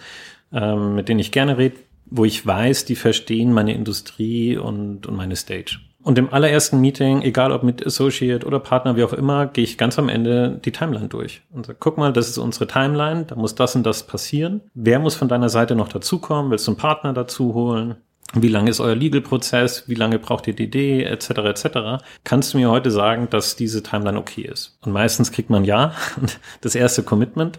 [0.52, 5.16] ähm, mit denen ich gerne rede, wo ich weiß, die verstehen meine Industrie und, und
[5.16, 5.80] meine Stage.
[6.02, 9.78] Und im allerersten Meeting, egal ob mit Associate oder Partner, wie auch immer, gehe ich
[9.78, 13.34] ganz am Ende die Timeline durch und sage, guck mal, das ist unsere Timeline, da
[13.34, 14.60] muss das und das passieren.
[14.74, 16.50] Wer muss von deiner Seite noch dazukommen?
[16.50, 17.96] Willst du einen Partner dazu holen?
[18.34, 19.88] Wie lange ist euer Legal-Prozess?
[19.88, 21.02] Wie lange braucht ihr die Idee?
[21.02, 21.30] Etc.
[21.30, 22.04] etc.
[22.24, 24.78] Kannst du mir heute sagen, dass diese Timeline okay ist?
[24.84, 25.94] Und meistens kriegt man ja,
[26.60, 27.58] das erste Commitment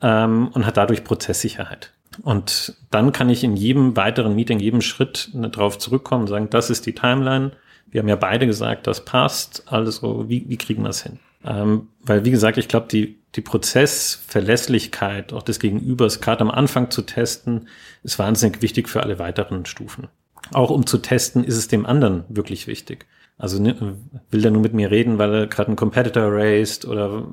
[0.00, 1.92] ähm, und hat dadurch Prozesssicherheit.
[2.22, 6.70] Und dann kann ich in jedem weiteren Meeting, jedem Schritt darauf zurückkommen und sagen, das
[6.70, 7.52] ist die Timeline,
[7.90, 11.18] wir haben ja beide gesagt, das passt, also wie, wie kriegen wir das hin?
[11.44, 16.90] Ähm, weil, wie gesagt, ich glaube, die, die Prozessverlässlichkeit auch des Gegenübers gerade am Anfang
[16.90, 17.68] zu testen,
[18.02, 20.08] ist wahnsinnig wichtig für alle weiteren Stufen.
[20.52, 23.06] Auch um zu testen, ist es dem anderen wirklich wichtig.
[23.36, 23.96] Also ne,
[24.30, 27.28] will der nur mit mir reden, weil er gerade einen Competitor raced oder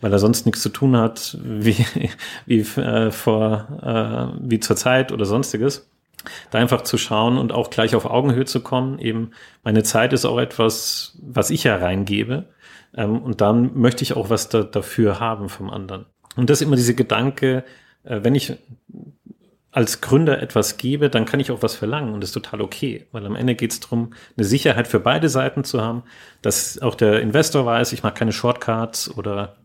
[0.00, 1.84] weil er sonst nichts zu tun hat, wie,
[2.46, 5.88] wie äh, vor, äh, wie zur Zeit oder sonstiges
[6.50, 8.98] da einfach zu schauen und auch gleich auf Augenhöhe zu kommen.
[8.98, 12.46] Eben, meine Zeit ist auch etwas, was ich ja reingebe.
[12.96, 16.06] Ähm, und dann möchte ich auch was da, dafür haben vom anderen.
[16.36, 17.64] Und das ist immer diese Gedanke,
[18.04, 18.56] äh, wenn ich
[19.70, 23.08] als Gründer etwas gebe, dann kann ich auch was verlangen und das ist total okay,
[23.10, 26.04] weil am Ende geht es darum, eine Sicherheit für beide Seiten zu haben,
[26.42, 29.56] dass auch der Investor weiß, ich mache keine Shortcuts oder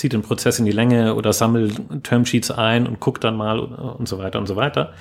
[0.00, 4.08] zieht den Prozess in die Länge oder sammelt Termsheets ein und guckt dann mal und
[4.08, 4.94] so weiter und so weiter.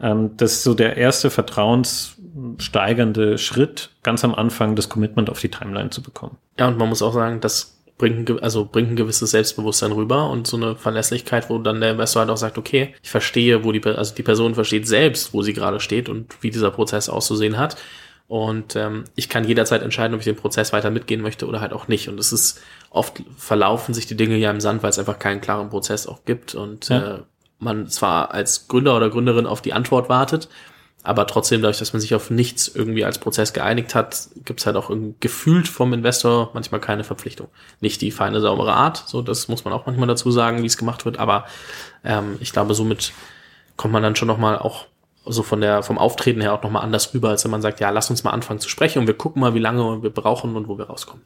[0.00, 5.50] Ähm, das ist so der erste vertrauenssteigernde Schritt, ganz am Anfang das Commitment auf die
[5.50, 6.36] Timeline zu bekommen.
[6.58, 10.30] Ja, und man muss auch sagen, das bringt, ein, also bringt ein gewisses Selbstbewusstsein rüber
[10.30, 13.72] und so eine Verlässlichkeit, wo dann der Investor halt auch sagt, okay, ich verstehe, wo
[13.72, 17.58] die, also die Person versteht selbst, wo sie gerade steht und wie dieser Prozess auszusehen
[17.58, 17.76] hat.
[18.28, 21.72] Und ähm, ich kann jederzeit entscheiden, ob ich den Prozess weiter mitgehen möchte oder halt
[21.72, 22.08] auch nicht.
[22.08, 22.60] Und es ist
[22.90, 26.24] oft verlaufen sich die Dinge ja im Sand, weil es einfach keinen klaren Prozess auch
[26.24, 26.54] gibt.
[26.54, 27.16] Und ja.
[27.16, 27.18] äh,
[27.58, 30.48] man zwar als Gründer oder Gründerin auf die Antwort wartet,
[31.06, 34.66] aber trotzdem, dadurch, dass man sich auf nichts irgendwie als Prozess geeinigt hat, gibt es
[34.66, 37.46] halt auch gefühlt vom Investor manchmal keine Verpflichtung.
[37.80, 40.76] Nicht die feine, saubere Art, so das muss man auch manchmal dazu sagen, wie es
[40.76, 41.46] gemacht wird, aber
[42.02, 43.12] ähm, ich glaube, somit
[43.76, 44.86] kommt man dann schon nochmal auch
[45.26, 47.90] so von der, vom Auftreten her auch nochmal anders rüber, als wenn man sagt, ja,
[47.90, 50.68] lass uns mal anfangen zu sprechen und wir gucken mal, wie lange wir brauchen und
[50.68, 51.24] wo wir rauskommen.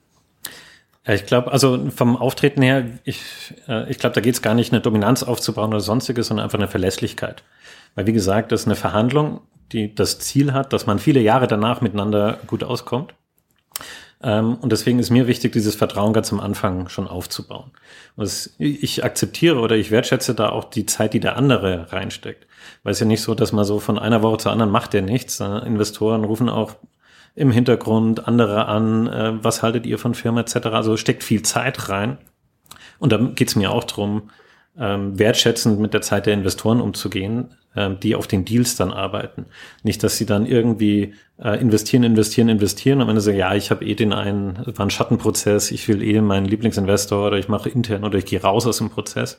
[1.06, 3.22] Ja, ich glaube, also vom Auftreten her, ich,
[3.68, 6.58] äh, ich glaube, da geht es gar nicht, eine Dominanz aufzubauen oder sonstiges, sondern einfach
[6.58, 7.42] eine Verlässlichkeit.
[7.94, 9.40] Weil wie gesagt, das ist eine Verhandlung,
[9.72, 13.14] die das Ziel hat, dass man viele Jahre danach miteinander gut auskommt.
[14.22, 17.70] Ähm, und deswegen ist mir wichtig, dieses Vertrauen ganz am Anfang schon aufzubauen.
[18.16, 22.46] Und ich akzeptiere oder ich wertschätze da auch die Zeit, die der andere reinsteckt.
[22.82, 25.02] Weil es ja nicht so, dass man so von einer Woche zur anderen macht der
[25.02, 25.40] nichts.
[25.40, 26.76] Investoren rufen auch
[27.34, 30.66] im Hintergrund andere an, äh, was haltet ihr von Firma etc.
[30.66, 32.18] Also steckt viel Zeit rein.
[32.98, 34.30] Und da geht es mir auch drum,
[34.78, 39.46] ähm, wertschätzend mit der Zeit der Investoren umzugehen, ähm, die auf den Deals dann arbeiten.
[39.82, 43.70] Nicht, dass sie dann irgendwie äh, investieren, investieren, investieren und am Ende sagen, ja, ich
[43.70, 47.68] habe eh den einen, war ein Schattenprozess, ich will eh meinen Lieblingsinvestor oder ich mache
[47.68, 49.38] intern oder ich gehe raus aus dem Prozess.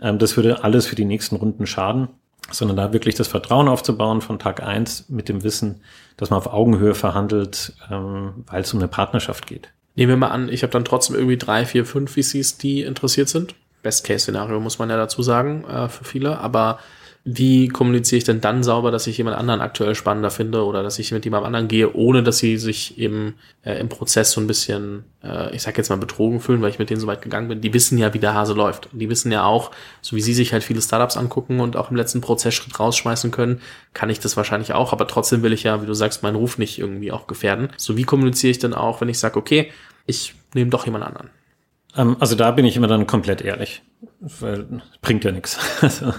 [0.00, 2.08] Ähm, das würde alles für die nächsten Runden schaden
[2.50, 5.80] sondern da wirklich das Vertrauen aufzubauen von Tag eins mit dem Wissen,
[6.16, 9.72] dass man auf Augenhöhe verhandelt, ähm, weil es um eine Partnerschaft geht.
[9.96, 13.28] Nehmen wir mal an, ich habe dann trotzdem irgendwie drei, vier, fünf VCs, die interessiert
[13.28, 13.54] sind.
[13.86, 16.80] Best-Case-Szenario muss man ja dazu sagen äh, für viele, aber
[17.28, 21.00] wie kommuniziere ich denn dann sauber, dass ich jemand anderen aktuell spannender finde oder dass
[21.00, 24.46] ich mit jemand anderen gehe, ohne dass sie sich eben äh, im Prozess so ein
[24.46, 27.48] bisschen, äh, ich sag jetzt mal, betrogen fühlen, weil ich mit denen so weit gegangen
[27.48, 27.60] bin.
[27.60, 28.88] Die wissen ja, wie der Hase läuft.
[28.92, 29.72] Die wissen ja auch,
[30.02, 33.60] so wie sie sich halt viele Startups angucken und auch im letzten Prozessschritt rausschmeißen können,
[33.92, 36.58] kann ich das wahrscheinlich auch, aber trotzdem will ich ja, wie du sagst, meinen Ruf
[36.58, 37.70] nicht irgendwie auch gefährden.
[37.76, 39.72] So wie kommuniziere ich denn auch, wenn ich sage, okay,
[40.06, 41.30] ich nehme doch jemand anderen?
[41.96, 43.82] Ähm, also da bin ich immer dann komplett ehrlich,
[44.20, 44.66] weil
[45.00, 45.58] bringt ja nichts.
[45.82, 46.12] Also,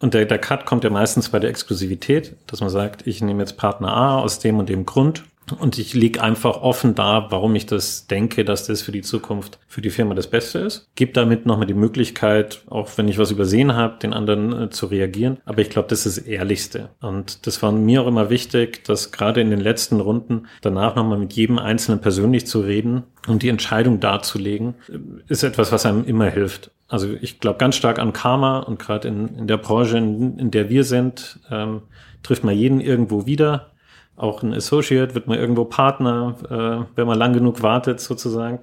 [0.00, 3.40] und der, der Cut kommt ja meistens bei der Exklusivität, dass man sagt, ich nehme
[3.40, 5.22] jetzt Partner A aus dem und dem Grund
[5.58, 9.58] und ich lege einfach offen da, warum ich das denke, dass das für die Zukunft
[9.66, 10.88] für die Firma das Beste ist.
[10.94, 14.86] Gib damit nochmal die Möglichkeit, auch wenn ich was übersehen habe, den anderen äh, zu
[14.86, 15.38] reagieren.
[15.44, 16.90] Aber ich glaube, das ist das Ehrlichste.
[17.00, 21.18] Und das war mir auch immer wichtig, dass gerade in den letzten Runden danach nochmal
[21.18, 26.04] mit jedem Einzelnen persönlich zu reden und die Entscheidung darzulegen, äh, ist etwas, was einem
[26.04, 26.70] immer hilft.
[26.88, 30.50] Also ich glaube ganz stark an Karma und gerade in, in der Branche, in, in
[30.50, 31.82] der wir sind, ähm,
[32.22, 33.71] trifft man jeden irgendwo wieder
[34.16, 38.60] auch ein Associate wird man irgendwo Partner, äh, wenn man lang genug wartet sozusagen.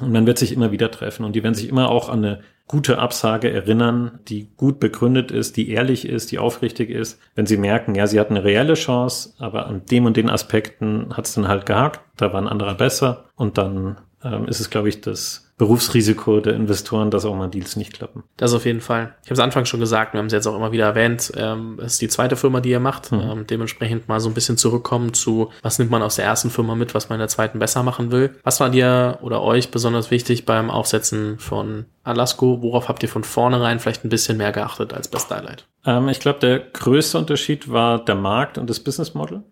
[0.00, 2.40] Und man wird sich immer wieder treffen und die werden sich immer auch an eine
[2.68, 7.18] gute Absage erinnern, die gut begründet ist, die ehrlich ist, die aufrichtig ist.
[7.34, 11.16] Wenn sie merken, ja, sie hatten eine reelle Chance, aber an dem und den Aspekten
[11.16, 14.70] hat es dann halt gehakt, da war ein anderer besser und dann ähm, ist es,
[14.70, 18.22] glaube ich, das Berufsrisiko der Investoren, dass auch mal Deals nicht klappen.
[18.36, 19.14] Das auf jeden Fall.
[19.24, 21.32] Ich habe es Anfang schon gesagt, wir haben es jetzt auch immer wieder erwähnt.
[21.36, 23.10] Ähm, es ist die zweite Firma, die ihr macht.
[23.10, 23.20] Mhm.
[23.20, 26.76] Ähm, dementsprechend mal so ein bisschen zurückkommen zu, was nimmt man aus der ersten Firma
[26.76, 28.36] mit, was man in der zweiten besser machen will.
[28.44, 32.62] Was war dir oder euch besonders wichtig beim Aufsetzen von Alasco?
[32.62, 35.66] Worauf habt ihr von vornherein vielleicht ein bisschen mehr geachtet als bei Starlight?
[35.84, 39.42] Ähm, ich glaube, der größte Unterschied war der Markt und das Business Model.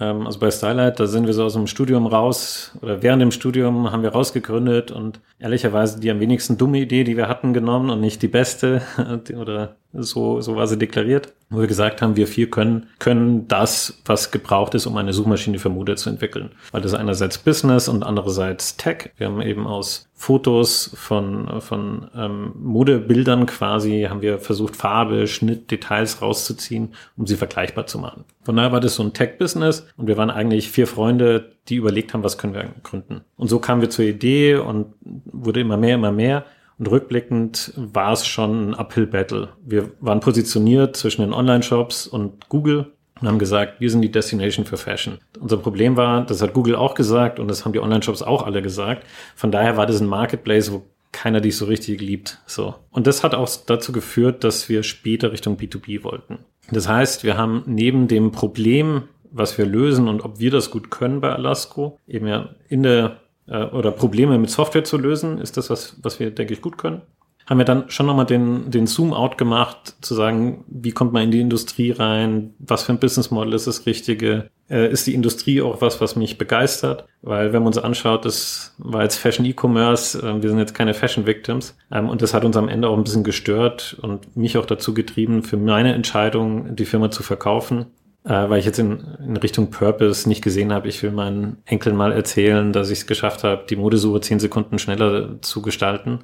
[0.00, 3.30] Ähm, also bei Stylight, da sind wir so aus dem Studium raus oder während dem
[3.30, 7.90] Studium haben wir rausgegründet und ehrlicherweise die am wenigsten dumme Idee, die wir hatten, genommen
[7.90, 8.82] und nicht die beste
[9.36, 14.00] oder so, so war sie deklariert, wo wir gesagt haben, wir vier können, können das,
[14.04, 16.50] was gebraucht ist, um eine Suchmaschine für Mode zu entwickeln.
[16.70, 19.10] Weil das einerseits Business und andererseits Tech.
[19.16, 25.70] Wir haben eben aus Fotos von, von ähm, Modebildern quasi, haben wir versucht, Farbe, Schnitt,
[25.70, 28.24] Details rauszuziehen, um sie vergleichbar zu machen.
[28.42, 32.14] Von daher war das so ein Tech-Business und wir waren eigentlich vier Freunde, die überlegt
[32.14, 33.22] haben, was können wir gründen.
[33.36, 36.44] Und so kamen wir zur Idee und wurde immer mehr, immer mehr.
[36.80, 39.50] Und rückblickend war es schon ein Uphill-Battle.
[39.66, 42.90] Wir waren positioniert zwischen den Online-Shops und Google
[43.20, 45.18] und haben gesagt, wir sind die Destination für Fashion.
[45.38, 48.62] Unser Problem war, das hat Google auch gesagt und das haben die Online-Shops auch alle
[48.62, 49.04] gesagt.
[49.36, 52.40] Von daher war das ein Marketplace, wo keiner dich so richtig liebt.
[52.46, 52.74] So.
[52.90, 56.38] Und das hat auch dazu geführt, dass wir später Richtung B2B wollten.
[56.70, 60.90] Das heißt, wir haben neben dem Problem, was wir lösen und ob wir das gut
[60.90, 65.56] können bei Alasco, eben ja in der äh, oder Probleme mit Software zu lösen, ist
[65.56, 67.02] das, was, was wir, denke ich, gut können.
[67.50, 71.30] Haben wir dann schon nochmal den, den Zoom-out gemacht, zu sagen, wie kommt man in
[71.32, 75.60] die Industrie rein, was für ein Business Model ist das Richtige, äh, ist die Industrie
[75.60, 77.06] auch was, was mich begeistert?
[77.22, 80.94] Weil wenn man uns anschaut, das war jetzt Fashion E-Commerce, äh, wir sind jetzt keine
[80.94, 84.56] Fashion Victims ähm, und das hat uns am Ende auch ein bisschen gestört und mich
[84.56, 87.86] auch dazu getrieben, für meine Entscheidung, die Firma zu verkaufen,
[88.24, 90.88] äh, weil ich jetzt in, in Richtung Purpose nicht gesehen habe.
[90.88, 94.78] Ich will meinen Enkeln mal erzählen, dass ich es geschafft habe, die Modesuche zehn Sekunden
[94.78, 96.20] schneller zu gestalten.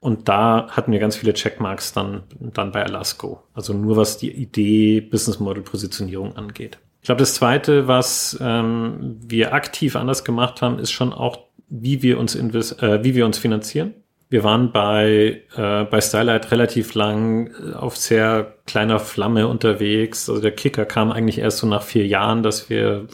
[0.00, 3.42] Und da hatten wir ganz viele Checkmarks dann, dann bei Alasco.
[3.54, 6.78] Also nur was die Idee, Business Model, Positionierung angeht.
[7.02, 12.02] Ich glaube, das Zweite, was ähm, wir aktiv anders gemacht haben, ist schon auch, wie
[12.02, 13.94] wir uns, invest äh, wie wir uns finanzieren.
[14.30, 20.30] Wir waren bei, äh, bei Stylight relativ lang äh, auf sehr kleiner Flamme unterwegs.
[20.30, 23.08] Also der Kicker kam eigentlich erst so nach vier Jahren, dass wir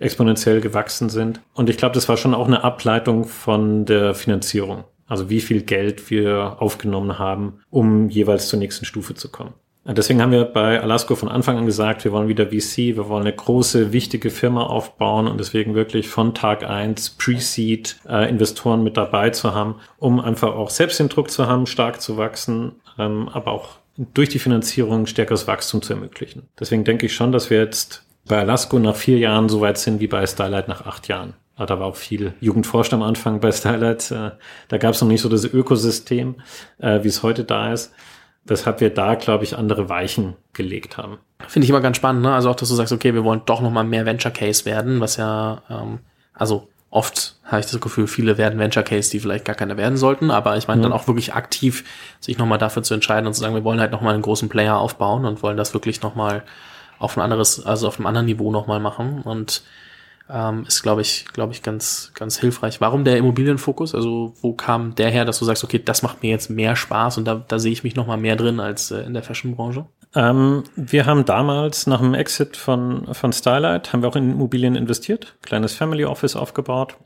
[0.00, 1.40] exponentiell gewachsen sind.
[1.54, 4.84] Und ich glaube, das war schon auch eine Ableitung von der Finanzierung.
[5.06, 9.54] Also wie viel Geld wir aufgenommen haben, um jeweils zur nächsten Stufe zu kommen.
[9.88, 13.22] Deswegen haben wir bei Alasco von Anfang an gesagt, wir wollen wieder VC, wir wollen
[13.22, 18.96] eine große, wichtige Firma aufbauen und deswegen wirklich von Tag eins Pre-Seed äh, Investoren mit
[18.96, 23.28] dabei zu haben, um einfach auch selbst den Druck zu haben, stark zu wachsen, ähm,
[23.28, 26.48] aber auch durch die Finanzierung stärkeres Wachstum zu ermöglichen.
[26.58, 30.00] Deswegen denke ich schon, dass wir jetzt bei Alasco nach vier Jahren so weit sind
[30.00, 31.34] wie bei Starlight nach acht Jahren.
[31.54, 34.10] Ah, da war auch viel Jugendforscht am Anfang bei Starlight.
[34.10, 34.32] Äh,
[34.66, 36.34] da gab es noch nicht so das Ökosystem,
[36.78, 37.92] äh, wie es heute da ist
[38.46, 41.18] weshalb wir da, glaube ich, andere Weichen gelegt haben.
[41.46, 42.34] Finde ich immer ganz spannend, ne?
[42.34, 45.16] Also auch, dass du sagst, okay, wir wollen doch nochmal mehr Venture Case werden, was
[45.16, 45.98] ja, ähm,
[46.32, 49.96] also oft habe ich das Gefühl, viele werden Venture Case, die vielleicht gar keine werden
[49.96, 50.84] sollten, aber ich meine mhm.
[50.84, 51.84] dann auch wirklich aktiv
[52.20, 54.78] sich nochmal dafür zu entscheiden und zu sagen, wir wollen halt nochmal einen großen Player
[54.78, 56.42] aufbauen und wollen das wirklich nochmal
[56.98, 59.62] auf ein anderes, also auf einem anderen Niveau nochmal machen und
[60.28, 62.80] ähm, ist, glaube ich, glaube ich, ganz, ganz hilfreich.
[62.80, 63.94] Warum der Immobilienfokus?
[63.94, 67.18] Also wo kam der her, dass du sagst, okay, das macht mir jetzt mehr Spaß
[67.18, 69.86] und da, da sehe ich mich noch mal mehr drin als äh, in der Fashionbranche?
[70.14, 74.74] Ähm, wir haben damals nach dem Exit von, von Starlight, haben wir auch in Immobilien
[74.74, 76.96] investiert, kleines Family Office aufgebaut,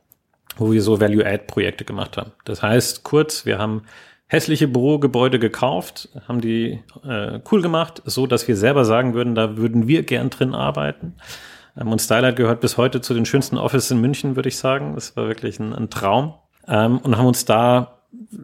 [0.56, 2.32] wo wir so Value-Add-Projekte gemacht haben.
[2.44, 3.82] Das heißt, kurz, wir haben
[4.28, 9.56] hässliche Bürogebäude gekauft, haben die äh, cool gemacht, so dass wir selber sagen würden, da
[9.56, 11.16] würden wir gern drin arbeiten.
[11.76, 14.94] Ähm, und Stylight gehört bis heute zu den schönsten Offices in München, würde ich sagen.
[14.94, 16.34] Das war wirklich ein, ein Traum.
[16.66, 18.00] Ähm, und haben uns da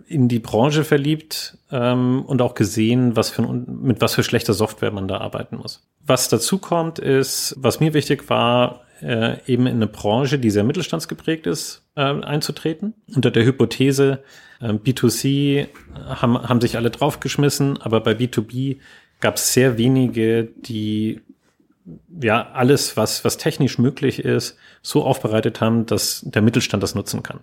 [0.07, 4.93] in die Branche verliebt ähm, und auch gesehen, was für mit was für schlechter Software
[4.93, 5.87] man da arbeiten muss.
[6.07, 10.65] Was dazu kommt, ist, was mir wichtig war, äh, eben in eine Branche, die sehr
[10.65, 12.95] mittelstandsgeprägt ist, äh, einzutreten.
[13.15, 14.23] Unter der Hypothese,
[14.61, 15.67] äh, B2C
[16.07, 18.77] haben, haben sich alle draufgeschmissen, aber bei B2B
[19.21, 21.21] gab es sehr wenige, die
[22.21, 27.23] ja alles, was, was technisch möglich ist, so aufbereitet haben, dass der Mittelstand das nutzen
[27.23, 27.41] kann.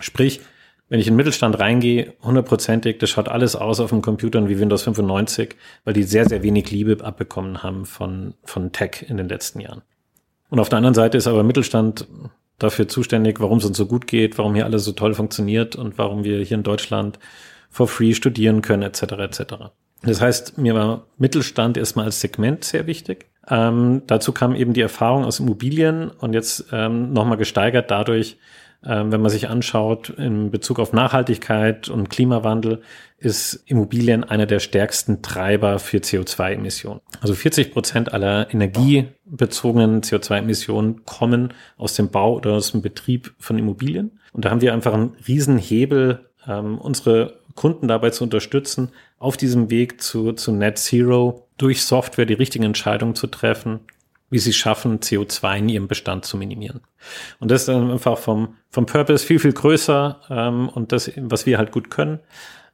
[0.00, 0.40] Sprich,
[0.88, 4.60] wenn ich in den Mittelstand reingehe, hundertprozentig, das schaut alles aus auf dem Computern wie
[4.60, 9.28] Windows 95, weil die sehr, sehr wenig Liebe abbekommen haben von, von Tech in den
[9.28, 9.82] letzten Jahren.
[10.48, 12.06] Und auf der anderen Seite ist aber Mittelstand
[12.58, 15.98] dafür zuständig, warum es uns so gut geht, warum hier alles so toll funktioniert und
[15.98, 17.18] warum wir hier in Deutschland
[17.68, 19.02] for free studieren können, etc.
[19.02, 19.42] etc.
[20.02, 23.26] Das heißt, mir war Mittelstand erstmal als Segment sehr wichtig.
[23.48, 28.36] Ähm, dazu kam eben die Erfahrung aus Immobilien und jetzt ähm, nochmal gesteigert dadurch,
[28.84, 32.82] ähm, wenn man sich anschaut, in Bezug auf Nachhaltigkeit und Klimawandel,
[33.18, 37.00] ist Immobilien einer der stärksten Treiber für CO2-Emissionen.
[37.20, 43.58] Also 40 Prozent aller energiebezogenen CO2-Emissionen kommen aus dem Bau oder aus dem Betrieb von
[43.58, 44.18] Immobilien.
[44.32, 49.70] Und da haben wir einfach einen Riesenhebel, ähm, unsere Kunden dabei zu unterstützen, auf diesem
[49.70, 53.80] Weg zu, zu Net Zero durch Software die richtigen Entscheidungen zu treffen,
[54.30, 56.80] wie sie schaffen, CO2 in ihrem Bestand zu minimieren.
[57.40, 61.58] Und das ist einfach vom, vom Purpose viel, viel größer ähm, und das, was wir
[61.58, 62.20] halt gut können.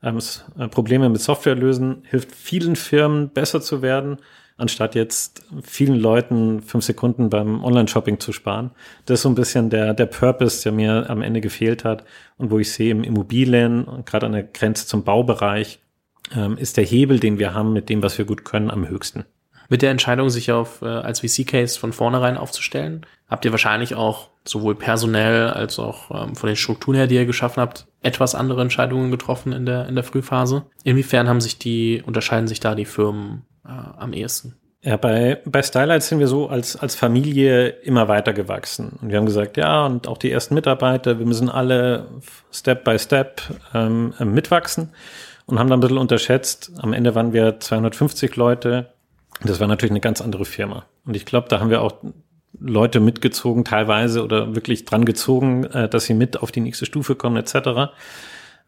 [0.03, 0.19] Ähm,
[0.59, 4.19] äh, Probleme mit Software lösen, hilft vielen Firmen besser zu werden,
[4.63, 8.71] anstatt jetzt vielen Leuten fünf Sekunden beim Online-Shopping zu sparen.
[9.05, 12.05] Das ist so ein bisschen der, der Purpose, der mir am Ende gefehlt hat
[12.39, 15.81] und wo ich sehe im Immobilien und gerade an der Grenze zum Baubereich
[16.35, 19.25] ähm, ist der Hebel, den wir haben mit dem, was wir gut können, am höchsten.
[19.69, 24.29] Mit der Entscheidung, sich auf äh, als VC-Case von vornherein aufzustellen, habt ihr wahrscheinlich auch
[24.45, 28.61] sowohl personell als auch ähm, von den Strukturen her, die ihr geschaffen habt, etwas andere
[28.61, 30.67] Entscheidungen getroffen in der in der Frühphase.
[30.85, 33.45] Inwiefern haben sich die unterscheiden sich da die Firmen
[34.03, 34.57] am ehesten?
[34.85, 38.99] Ja, bei, bei Stylight sind wir so als, als Familie immer weiter gewachsen.
[39.01, 42.09] Und wir haben gesagt, ja, und auch die ersten Mitarbeiter, wir müssen alle
[42.51, 43.43] Step by Step
[43.75, 44.91] ähm, mitwachsen
[45.47, 46.73] und haben dann ein bisschen unterschätzt.
[46.79, 48.93] Am Ende waren wir 250 Leute.
[49.45, 50.85] Das war natürlich eine ganz andere Firma.
[51.05, 52.03] Und ich glaube, da haben wir auch
[52.59, 57.15] Leute mitgezogen, teilweise oder wirklich dran gezogen, äh, dass sie mit auf die nächste Stufe
[57.15, 57.93] kommen, etc.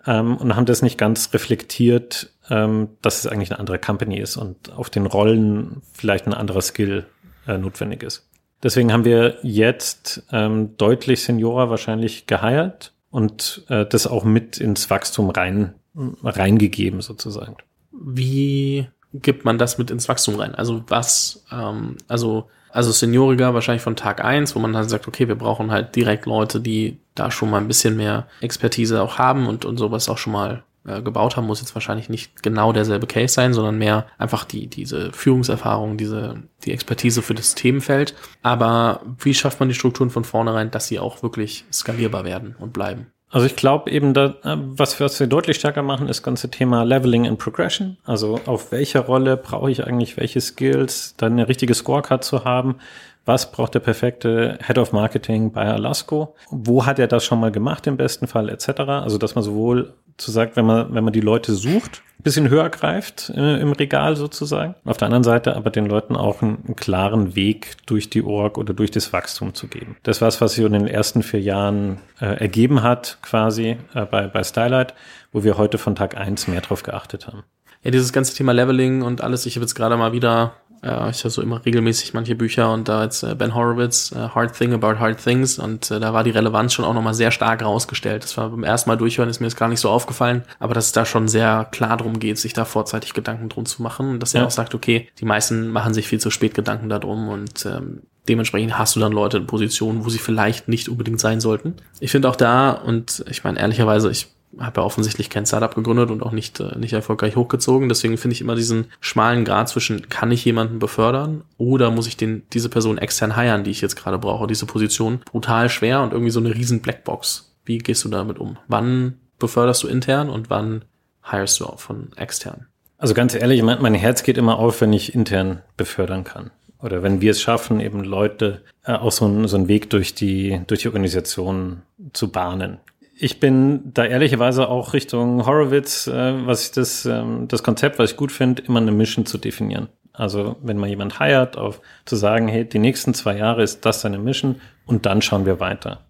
[0.06, 4.36] Ähm, und haben das nicht ganz reflektiert, ähm, dass es eigentlich eine andere Company ist
[4.36, 7.06] und auf den Rollen vielleicht ein anderer Skill
[7.46, 8.28] äh, notwendig ist.
[8.62, 14.88] Deswegen haben wir jetzt ähm, deutlich Seniorer wahrscheinlich geheiert und äh, das auch mit ins
[14.90, 15.74] Wachstum rein
[16.22, 17.56] reingegeben sozusagen.
[17.92, 20.54] Wie gibt man das mit ins Wachstum rein?
[20.54, 25.28] Also was, ähm, also, also Senioriger wahrscheinlich von Tag eins, wo man dann sagt, okay,
[25.28, 29.46] wir brauchen halt direkt Leute, die da schon mal ein bisschen mehr Expertise auch haben
[29.46, 33.06] und, und sowas auch schon mal äh, gebaut haben, muss jetzt wahrscheinlich nicht genau derselbe
[33.06, 38.14] Case sein, sondern mehr einfach die, diese Führungserfahrung, diese, die Expertise für das Themenfeld.
[38.42, 42.72] Aber wie schafft man die Strukturen von vornherein, dass sie auch wirklich skalierbar werden und
[42.72, 43.06] bleiben?
[43.30, 46.50] Also ich glaube eben, da, äh, was, was wir deutlich stärker machen, ist das ganze
[46.50, 47.96] Thema Leveling and Progression.
[48.04, 52.76] Also auf welcher Rolle brauche ich eigentlich welche Skills, dann eine richtige Scorecard zu haben.
[53.24, 56.36] Was braucht der perfekte Head of Marketing bei Alasco?
[56.50, 58.68] Wo hat er das schon mal gemacht im besten Fall etc.
[58.80, 62.70] Also dass man sowohl zu sagt, wenn man wenn man die Leute sucht, bisschen höher
[62.70, 64.74] greift äh, im Regal sozusagen.
[64.84, 68.58] Auf der anderen Seite aber den Leuten auch einen, einen, klaren Weg durch die Org
[68.58, 69.96] oder durch das Wachstum zu geben.
[70.02, 74.06] Das war es, was sich in den ersten vier Jahren äh, ergeben hat, quasi äh,
[74.06, 74.94] bei, bei Stylight,
[75.32, 77.44] wo wir heute von Tag eins mehr drauf geachtet haben.
[77.82, 80.54] Ja, dieses ganze Thema Leveling und alles, ich habe jetzt gerade mal wieder
[80.84, 84.56] äh, ich so immer regelmäßig manche Bücher und da jetzt äh, Ben Horowitz, äh, Hard
[84.56, 87.62] Thing About Hard Things und äh, da war die Relevanz schon auch nochmal sehr stark
[87.62, 88.24] rausgestellt.
[88.24, 90.86] Das war beim ersten Mal durchhören, ist mir jetzt gar nicht so aufgefallen, aber dass
[90.86, 94.20] es da schon sehr klar drum geht, sich da vorzeitig Gedanken drum zu machen und
[94.20, 94.40] dass ja.
[94.40, 98.02] er auch sagt, okay, die meisten machen sich viel zu spät Gedanken darum und ähm,
[98.28, 101.74] dementsprechend hast du dann Leute in Positionen, wo sie vielleicht nicht unbedingt sein sollten.
[102.00, 106.10] Ich finde auch da, und ich meine ehrlicherweise, ich habe ja offensichtlich kein Startup gegründet
[106.10, 107.88] und auch nicht, äh, nicht erfolgreich hochgezogen.
[107.88, 112.16] Deswegen finde ich immer diesen schmalen Grad zwischen, kann ich jemanden befördern oder muss ich
[112.16, 116.12] den, diese Person extern heiren, die ich jetzt gerade brauche, diese Position, brutal schwer und
[116.12, 117.54] irgendwie so eine riesen Blackbox.
[117.64, 118.58] Wie gehst du damit um?
[118.68, 120.84] Wann beförderst du intern und wann
[121.22, 122.66] hirest du auch von extern?
[122.98, 126.50] Also ganz ehrlich, mein, mein Herz geht immer auf, wenn ich intern befördern kann
[126.84, 130.60] oder wenn wir es schaffen, eben Leute äh, auch so, so einen Weg durch die,
[130.66, 131.82] durch die Organisation
[132.12, 132.78] zu bahnen
[133.16, 138.12] ich bin da ehrlicherweise auch Richtung Horowitz, äh, was ich das, ähm, das Konzept, was
[138.12, 139.88] ich gut finde, immer eine Mission zu definieren.
[140.12, 144.00] Also wenn man jemand heiert, auf zu sagen, hey, die nächsten zwei Jahre ist das
[144.00, 146.00] seine Mission und dann schauen wir weiter.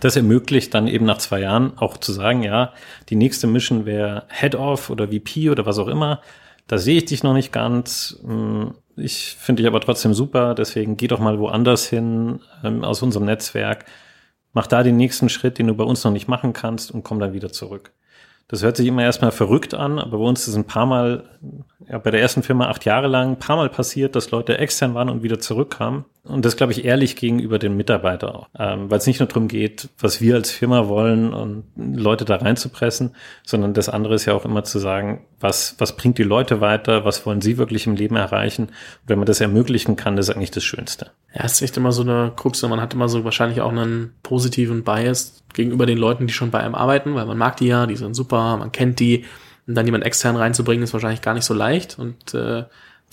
[0.00, 2.72] Das ermöglicht dann eben nach zwei Jahren auch zu sagen, ja,
[3.08, 6.20] die nächste Mission wäre Head-Off oder VP oder was auch immer.
[6.66, 8.18] Da sehe ich dich noch nicht ganz.
[8.24, 13.02] Hm, ich finde dich aber trotzdem super, deswegen geh doch mal woanders hin ähm, aus
[13.02, 13.86] unserem Netzwerk
[14.52, 17.18] mach da den nächsten Schritt, den du bei uns noch nicht machen kannst und komm
[17.18, 17.92] dann wieder zurück.
[18.48, 21.24] Das hört sich immer erstmal verrückt an, aber bei uns ist ein paar Mal,
[21.88, 24.94] ja, bei der ersten Firma acht Jahre lang, ein paar Mal passiert, dass Leute extern
[24.94, 26.04] waren und wieder zurückkamen.
[26.24, 28.48] Und das glaube ich ehrlich gegenüber den Mitarbeiter auch.
[28.56, 32.36] Ähm, Weil es nicht nur darum geht, was wir als Firma wollen und Leute da
[32.36, 36.60] reinzupressen, sondern das andere ist ja auch immer zu sagen, was, was bringt die Leute
[36.60, 38.66] weiter, was wollen sie wirklich im Leben erreichen.
[38.66, 41.10] Und wenn man das ermöglichen kann, das ist eigentlich das Schönste.
[41.34, 44.14] Ja, es ist echt immer so eine Krux, man hat immer so wahrscheinlich auch einen
[44.22, 47.86] positiven Bias gegenüber den Leuten, die schon bei einem arbeiten, weil man mag die ja,
[47.86, 49.24] die sind super, man kennt die.
[49.66, 51.98] Und dann jemand extern reinzubringen, ist wahrscheinlich gar nicht so leicht.
[51.98, 52.64] Und äh,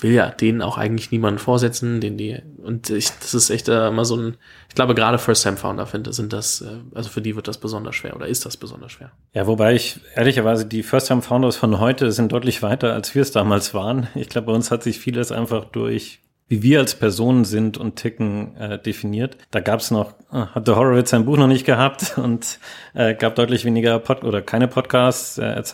[0.01, 3.87] will ja denen auch eigentlich niemanden vorsetzen, den die und ich, das ist echt äh,
[3.87, 4.37] immer so ein,
[4.67, 8.15] ich glaube gerade First-Time-Founder finde, sind das, äh, also für die wird das besonders schwer
[8.15, 9.11] oder ist das besonders schwer.
[9.33, 13.73] Ja, wobei ich ehrlicherweise die First-Time-Founders von heute sind deutlich weiter, als wir es damals
[13.73, 14.07] waren.
[14.15, 16.19] Ich glaube, bei uns hat sich vieles einfach durch
[16.49, 19.37] wie wir als Personen sind und ticken, äh, definiert.
[19.51, 22.59] Da gab es noch, äh, hatte Horowitz sein Buch noch nicht gehabt und
[22.95, 25.73] äh, gab deutlich weniger Pod oder keine Podcasts äh, etc.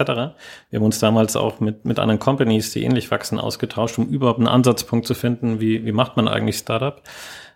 [0.70, 4.40] Wir haben uns damals auch mit, mit anderen Companies, die ähnlich wachsen, ausgetauscht, um überhaupt
[4.40, 7.02] einen Ansatzpunkt zu finden, wie, wie macht man eigentlich Startup.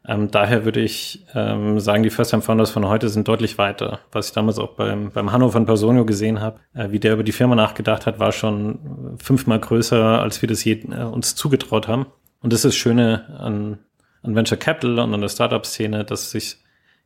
[0.08, 4.00] Ähm, daher würde ich ähm, sagen, die First-Time-Founders von heute sind deutlich weiter.
[4.14, 7.24] Was ich damals auch beim, beim Hanno von Personio gesehen habe, äh, wie der über
[7.24, 11.90] die Firma nachgedacht hat, war schon fünfmal größer, als wir das je, äh, uns zugetraut
[11.90, 12.06] haben.
[12.42, 13.80] Und das ist das Schöne an,
[14.22, 16.58] an Venture Capital und an der Startup-Szene, dass es sich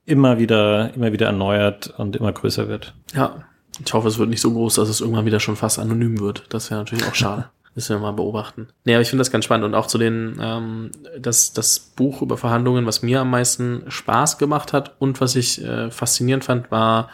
[0.06, 2.94] immer wieder, immer wieder erneuert und immer größer wird.
[3.14, 3.44] Ja,
[3.84, 6.46] ich hoffe, es wird nicht so groß, dass es irgendwann wieder schon fast anonym wird.
[6.50, 7.50] Das wäre natürlich auch schade.
[7.76, 8.68] Müssen wir mal beobachten.
[8.86, 12.22] Nee, aber ich finde das ganz spannend und auch zu den, ähm, das, das Buch
[12.22, 16.70] über Verhandlungen, was mir am meisten Spaß gemacht hat und was ich äh, faszinierend fand,
[16.70, 17.10] war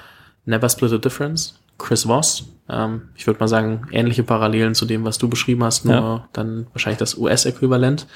[0.46, 1.58] Never Split a Difference.
[1.78, 2.46] Chris Voss.
[2.70, 6.30] Ähm, ich würde mal sagen, ähnliche Parallelen zu dem, was du beschrieben hast, nur ja.
[6.34, 8.08] dann wahrscheinlich das US-Äquivalent.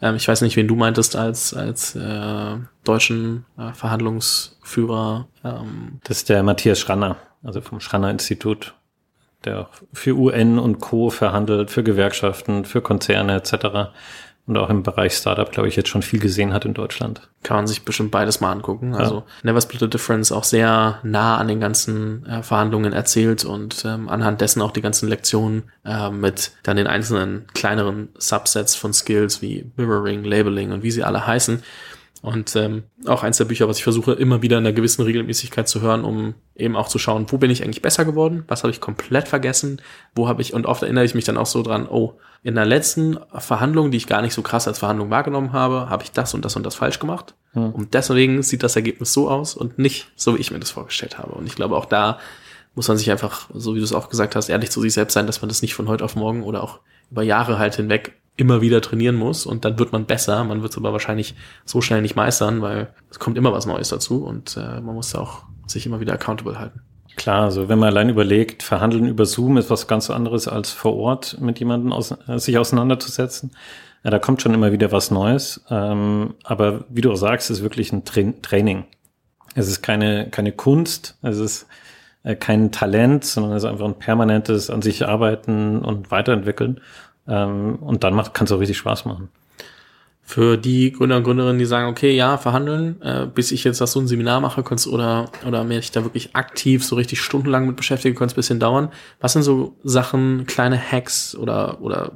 [0.00, 5.28] Ähm, ich weiß nicht, wen du meintest als, als äh, deutschen äh, Verhandlungsführer.
[5.44, 6.00] Ähm.
[6.04, 8.74] Das ist der Matthias Schranner, also vom Schranner Institut,
[9.44, 11.10] der für UN und Co.
[11.10, 13.90] verhandelt, für Gewerkschaften, für Konzerne etc
[14.46, 17.28] und auch im Bereich Startup, glaube ich, jetzt schon viel gesehen hat in Deutschland.
[17.44, 18.94] Kann man sich bestimmt beides mal angucken.
[18.94, 19.24] Also ja.
[19.44, 24.08] Never Split a Difference auch sehr nah an den ganzen äh, Verhandlungen erzählt und ähm,
[24.08, 29.42] anhand dessen auch die ganzen Lektionen äh, mit dann den einzelnen kleineren Subsets von Skills
[29.42, 31.62] wie Mirroring, Labeling und wie sie alle heißen.
[32.22, 35.68] Und ähm, auch eins der Bücher, was ich versuche, immer wieder in einer gewissen Regelmäßigkeit
[35.68, 38.70] zu hören, um eben auch zu schauen, wo bin ich eigentlich besser geworden, was habe
[38.70, 39.82] ich komplett vergessen,
[40.14, 42.14] wo habe ich, und oft erinnere ich mich dann auch so dran, oh,
[42.44, 46.04] in der letzten Verhandlung, die ich gar nicht so krass als Verhandlung wahrgenommen habe, habe
[46.04, 47.34] ich das und das und das falsch gemacht.
[47.54, 47.72] Hm.
[47.72, 51.18] Und deswegen sieht das Ergebnis so aus und nicht so, wie ich mir das vorgestellt
[51.18, 51.32] habe.
[51.32, 52.20] Und ich glaube, auch da
[52.76, 55.14] muss man sich einfach, so wie du es auch gesagt hast, ehrlich zu sich selbst
[55.14, 56.78] sein, dass man das nicht von heute auf morgen oder auch
[57.10, 60.42] über Jahre halt hinweg immer wieder trainieren muss und dann wird man besser.
[60.44, 63.90] Man wird es aber wahrscheinlich so schnell nicht meistern, weil es kommt immer was Neues
[63.90, 66.80] dazu und äh, man muss auch sich immer wieder accountable halten.
[67.16, 70.96] Klar, also wenn man allein überlegt, verhandeln über Zoom ist was ganz anderes als vor
[70.96, 73.50] Ort mit jemandem aus, äh, sich auseinanderzusetzen.
[74.02, 75.62] Ja, da kommt schon immer wieder was Neues.
[75.70, 78.84] Ähm, aber wie du auch sagst, ist wirklich ein Tra Training.
[79.54, 81.18] Es ist keine, keine Kunst.
[81.22, 81.66] Es ist
[82.22, 86.80] äh, kein Talent, sondern es ist einfach ein permanentes an sich arbeiten und weiterentwickeln.
[87.26, 89.28] Ähm, und dann macht, kann es auch richtig Spaß machen.
[90.24, 93.92] Für die Gründer und Gründerinnen, die sagen, okay, ja, verhandeln, äh, bis ich jetzt das
[93.92, 97.76] so ein Seminar mache, kannst oder oder mich da wirklich aktiv so richtig stundenlang mit
[97.76, 98.90] beschäftige, könnte es bisschen dauern.
[99.20, 102.12] Was sind so Sachen, kleine Hacks oder oder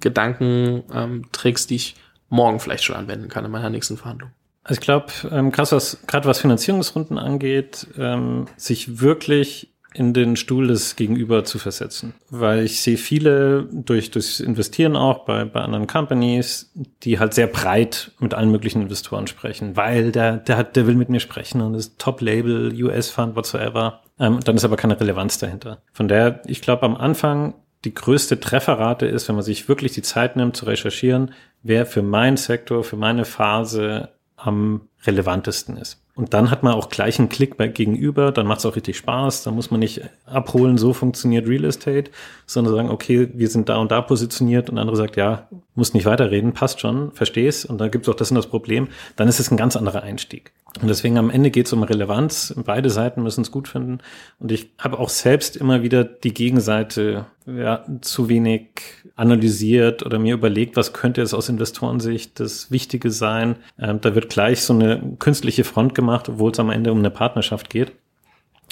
[0.00, 1.94] Gedanken, ähm, Tricks, die ich
[2.28, 4.30] morgen vielleicht schon anwenden kann in meiner nächsten Verhandlung?
[4.64, 10.36] Also ich glaube, ähm, krass, was gerade was Finanzierungsrunden angeht, ähm, sich wirklich in den
[10.36, 12.14] Stuhl des Gegenüber zu versetzen.
[12.30, 16.70] Weil ich sehe viele durch durchs Investieren auch bei, bei anderen Companies,
[17.02, 20.96] die halt sehr breit mit allen möglichen Investoren sprechen, weil der, der hat, der will
[20.96, 24.02] mit mir sprechen und ist Top-Label, US-Fund, whatsoever.
[24.18, 25.82] Ähm, dann ist aber keine Relevanz dahinter.
[25.92, 30.02] Von daher, ich glaube am Anfang die größte Trefferrate ist, wenn man sich wirklich die
[30.02, 31.32] Zeit nimmt zu recherchieren,
[31.62, 36.02] wer für meinen Sektor, für meine Phase am relevantesten ist.
[36.16, 39.42] Und dann hat man auch gleich einen Klick gegenüber, dann macht es auch richtig Spaß,
[39.42, 42.10] dann muss man nicht abholen, so funktioniert Real Estate,
[42.46, 45.92] sondern sagen, okay, wir sind da und da positioniert und der andere sagt, ja, muss
[45.92, 49.28] nicht weiterreden, passt schon, versteh's und dann gibt es auch das und das Problem, dann
[49.28, 50.52] ist es ein ganz anderer Einstieg.
[50.80, 52.54] Und deswegen am Ende geht es um Relevanz.
[52.64, 53.98] Beide Seiten müssen es gut finden.
[54.38, 58.68] Und ich habe auch selbst immer wieder die Gegenseite ja, zu wenig
[59.14, 63.56] analysiert oder mir überlegt, was könnte es aus Investorensicht das Wichtige sein.
[63.78, 67.10] Ähm, da wird gleich so eine künstliche Front gemacht, obwohl es am Ende um eine
[67.10, 67.92] Partnerschaft geht.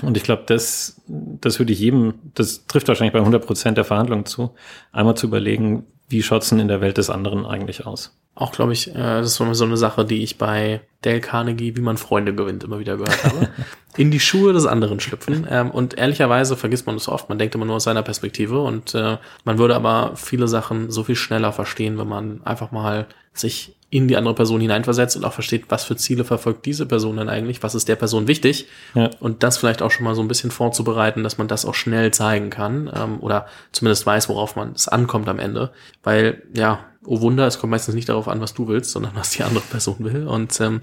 [0.03, 3.85] Und ich glaube, das, das würde ich jedem, das trifft wahrscheinlich bei 100 Prozent der
[3.85, 4.55] Verhandlungen zu,
[4.93, 8.17] einmal zu überlegen, wie schaut's denn in der Welt des anderen eigentlich aus?
[8.37, 11.81] Auch, glaube ich, äh, das ist so eine Sache, die ich bei Dale Carnegie, wie
[11.81, 13.49] man Freunde gewinnt, immer wieder gehört habe.
[13.97, 15.47] In die Schuhe des anderen schlüpfen.
[15.49, 17.29] Ähm, und ehrlicherweise vergisst man das oft.
[17.29, 18.61] Man denkt immer nur aus seiner Perspektive.
[18.61, 23.07] Und äh, man würde aber viele Sachen so viel schneller verstehen, wenn man einfach mal
[23.35, 27.17] sich in die andere Person hineinversetzt und auch versteht, was für Ziele verfolgt diese Person
[27.17, 29.11] denn eigentlich, was ist der Person wichtig ja.
[29.21, 32.13] und das vielleicht auch schon mal so ein bisschen vorzubereiten, dass man das auch schnell
[32.13, 35.71] zeigen kann ähm, oder zumindest weiß, worauf man es ankommt am Ende,
[36.03, 39.31] weil ja, oh Wunder, es kommt meistens nicht darauf an, was du willst, sondern was
[39.31, 40.81] die andere Person will und ähm,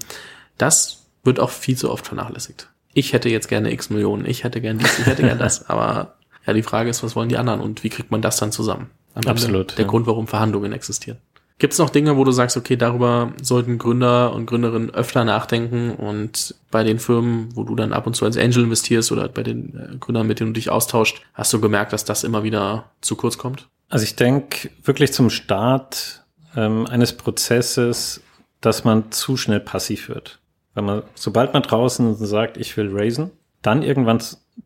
[0.57, 2.69] das wird auch viel zu oft vernachlässigt.
[2.93, 6.15] Ich hätte jetzt gerne x Millionen, ich hätte gern dies, ich hätte gern das, aber
[6.45, 8.89] ja, die Frage ist, was wollen die anderen und wie kriegt man das dann zusammen?
[9.13, 9.77] Am Absolut.
[9.77, 9.89] Der ja.
[9.89, 11.17] Grund, warum Verhandlungen existieren.
[11.61, 15.91] Gibt es noch Dinge, wo du sagst, okay, darüber sollten Gründer und Gründerinnen öfter nachdenken
[15.91, 19.43] und bei den Firmen, wo du dann ab und zu als Angel investierst oder bei
[19.43, 22.85] den äh, Gründern, mit denen du dich austauscht, hast du gemerkt, dass das immer wieder
[23.01, 23.69] zu kurz kommt?
[23.89, 28.21] Also ich denke wirklich zum Start ähm, eines Prozesses,
[28.59, 30.39] dass man zu schnell passiv wird.
[30.73, 33.29] Wenn man, sobald man draußen sagt, ich will raisen,
[33.61, 34.19] dann irgendwann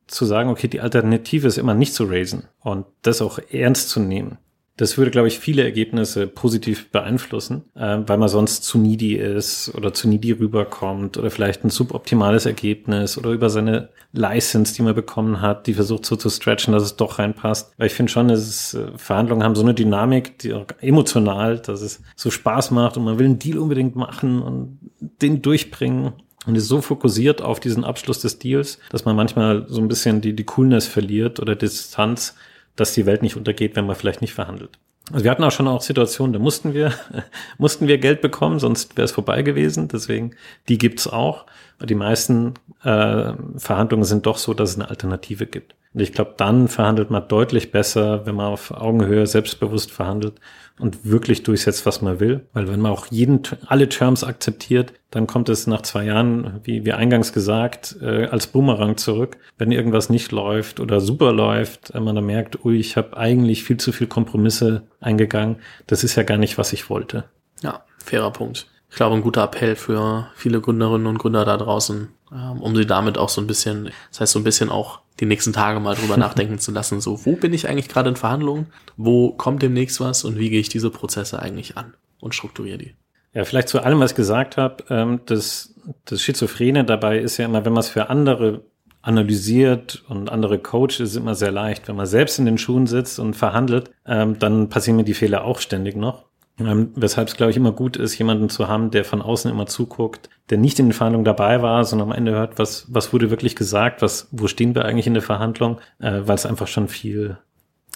[0.07, 3.99] zu sagen, okay, die Alternative ist immer nicht zu raisen und das auch ernst zu
[3.99, 4.37] nehmen.
[4.77, 9.73] Das würde, glaube ich, viele Ergebnisse positiv beeinflussen, äh, weil man sonst zu needy ist
[9.73, 14.93] oder zu needy rüberkommt oder vielleicht ein suboptimales Ergebnis oder über seine License, die man
[14.93, 17.73] bekommen hat, die versucht so zu stretchen, dass es doch reinpasst.
[17.77, 21.81] Weil ich finde schon, dass äh, Verhandlungen haben so eine Dynamik, die auch emotional, dass
[21.81, 24.79] es so Spaß macht und man will einen Deal unbedingt machen und
[25.21, 26.13] den durchbringen
[26.45, 30.21] und ist so fokussiert auf diesen Abschluss des Deals, dass man manchmal so ein bisschen
[30.21, 32.35] die, die Coolness verliert oder Distanz
[32.75, 34.77] dass die Welt nicht untergeht, wenn man vielleicht nicht verhandelt.
[35.11, 36.93] Also wir hatten auch schon auch Situationen, da mussten wir,
[37.57, 39.87] mussten wir Geld bekommen, sonst wäre es vorbei gewesen.
[39.87, 40.35] Deswegen,
[40.67, 41.45] die gibt's auch.
[41.83, 42.53] Die meisten
[42.83, 45.75] äh, Verhandlungen sind doch so, dass es eine Alternative gibt.
[45.95, 50.41] Und ich glaube, dann verhandelt man deutlich besser, wenn man auf Augenhöhe selbstbewusst verhandelt
[50.77, 52.45] und wirklich durchsetzt, was man will.
[52.51, 56.85] Weil wenn man auch jeden, alle Terms akzeptiert, dann kommt es nach zwei Jahren, wie,
[56.85, 59.37] wie eingangs gesagt, äh, als Boomerang zurück.
[59.57, 63.63] Wenn irgendwas nicht läuft oder super läuft, wenn man dann merkt, ui, ich habe eigentlich
[63.63, 65.57] viel zu viel Kompromisse eingegangen.
[65.87, 67.23] Das ist ja gar nicht, was ich wollte.
[67.61, 68.67] Ja, fairer Punkt.
[68.95, 72.85] Ich glaube, ein guter Appell für viele Gründerinnen und Gründer da draußen, ähm, um sie
[72.85, 75.95] damit auch so ein bisschen, das heißt so ein bisschen auch die nächsten Tage mal
[75.95, 77.01] drüber nachdenken zu lassen.
[77.01, 78.67] So, wo bin ich eigentlich gerade in Verhandlungen?
[78.95, 82.95] Wo kommt demnächst was und wie gehe ich diese Prozesse eigentlich an und strukturiere die?
[83.33, 85.75] Ja, vielleicht zu allem, was ich gesagt habe, ähm, das,
[86.05, 88.61] das Schizophrene dabei ist ja immer, wenn man es für andere
[89.01, 91.89] analysiert und andere coacht, ist es immer sehr leicht.
[91.89, 95.43] Wenn man selbst in den Schuhen sitzt und verhandelt, ähm, dann passieren mir die Fehler
[95.43, 96.23] auch ständig noch.
[96.59, 99.65] Ähm, weshalb es, glaube ich, immer gut ist, jemanden zu haben, der von außen immer
[99.65, 103.29] zuguckt, der nicht in den Verhandlungen dabei war, sondern am Ende hört, was, was wurde
[103.29, 106.87] wirklich gesagt, was, wo stehen wir eigentlich in der Verhandlung, äh, weil es einfach schon
[106.87, 107.37] viel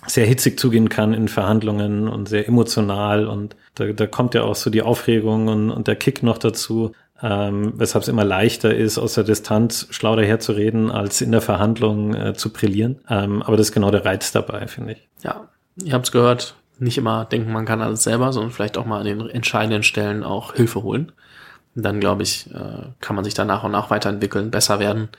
[0.07, 4.55] sehr hitzig zugehen kann in Verhandlungen und sehr emotional und da, da kommt ja auch
[4.55, 8.97] so die Aufregung und, und der Kick noch dazu, ähm, weshalb es immer leichter ist,
[8.97, 13.01] aus der Distanz schlau daherzureden, als in der Verhandlung äh, zu brillieren.
[13.09, 15.09] Ähm, aber das ist genau der Reiz dabei, finde ich.
[15.21, 15.49] Ja,
[15.83, 18.99] ihr habt es gehört, nicht immer denken, man kann alles selber, sondern vielleicht auch mal
[18.99, 21.11] an den entscheidenden Stellen auch Hilfe holen.
[21.75, 25.09] Und dann, glaube ich, äh, kann man sich da nach und nach weiterentwickeln, besser werden.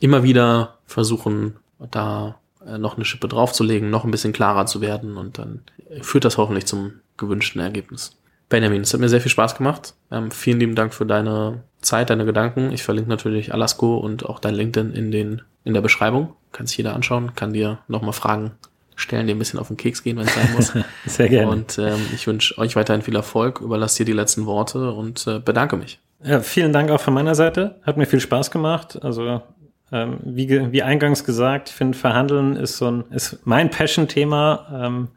[0.00, 1.56] immer wieder versuchen,
[1.90, 2.36] da
[2.66, 5.62] äh, noch eine Schippe draufzulegen, noch ein bisschen klarer zu werden und dann
[6.00, 8.16] führt das hoffentlich zum gewünschten Ergebnis.
[8.48, 9.94] Benjamin, es hat mir sehr viel Spaß gemacht.
[10.10, 12.72] Ähm, vielen lieben Dank für deine Zeit, deine Gedanken.
[12.72, 16.34] Ich verlinke natürlich Alasko und auch dein LinkedIn in den in der Beschreibung.
[16.52, 18.52] Kann sich jeder anschauen, kann dir nochmal Fragen
[19.00, 20.72] stellen, dir ein bisschen auf den Keks gehen, wenn es sein muss.
[21.06, 21.50] Sehr gerne.
[21.50, 25.38] Und ähm, ich wünsche euch weiterhin viel Erfolg, überlasse dir die letzten Worte und äh,
[25.38, 25.98] bedanke mich.
[26.22, 27.76] Ja, vielen Dank auch von meiner Seite.
[27.82, 28.98] Hat mir viel Spaß gemacht.
[29.02, 29.42] Also
[29.90, 34.66] ähm, wie, wie eingangs gesagt, ich finde Verhandeln ist so ein ist mein Passion-Thema.
[34.72, 35.08] Ähm,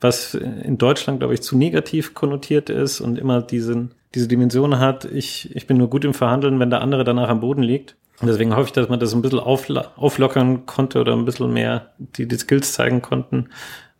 [0.00, 5.04] was in Deutschland, glaube ich, zu negativ konnotiert ist und immer diesen, diese Dimension hat,
[5.06, 7.96] ich, ich bin nur gut im Verhandeln, wenn der andere danach am Boden liegt.
[8.20, 11.92] Und deswegen hoffe ich, dass man das ein bisschen auflockern konnte oder ein bisschen mehr
[11.98, 13.50] die, die Skills zeigen konnten,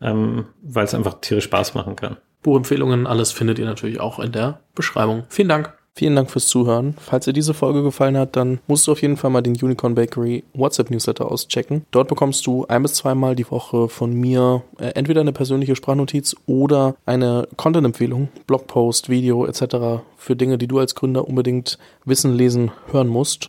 [0.00, 2.16] ähm, weil es einfach tierisch Spaß machen kann.
[2.42, 5.24] Buchempfehlungen, alles findet ihr natürlich auch in der Beschreibung.
[5.28, 5.74] Vielen Dank.
[5.98, 6.94] Vielen Dank fürs Zuhören.
[7.00, 9.94] Falls dir diese Folge gefallen hat, dann musst du auf jeden Fall mal den Unicorn
[9.94, 11.86] Bakery WhatsApp Newsletter auschecken.
[11.90, 16.36] Dort bekommst du ein bis zweimal die Woche von mir äh, entweder eine persönliche Sprachnotiz
[16.44, 20.02] oder eine Content-Empfehlung, Blogpost, Video etc.
[20.18, 23.48] für Dinge, die du als Gründer unbedingt wissen, lesen, hören musst.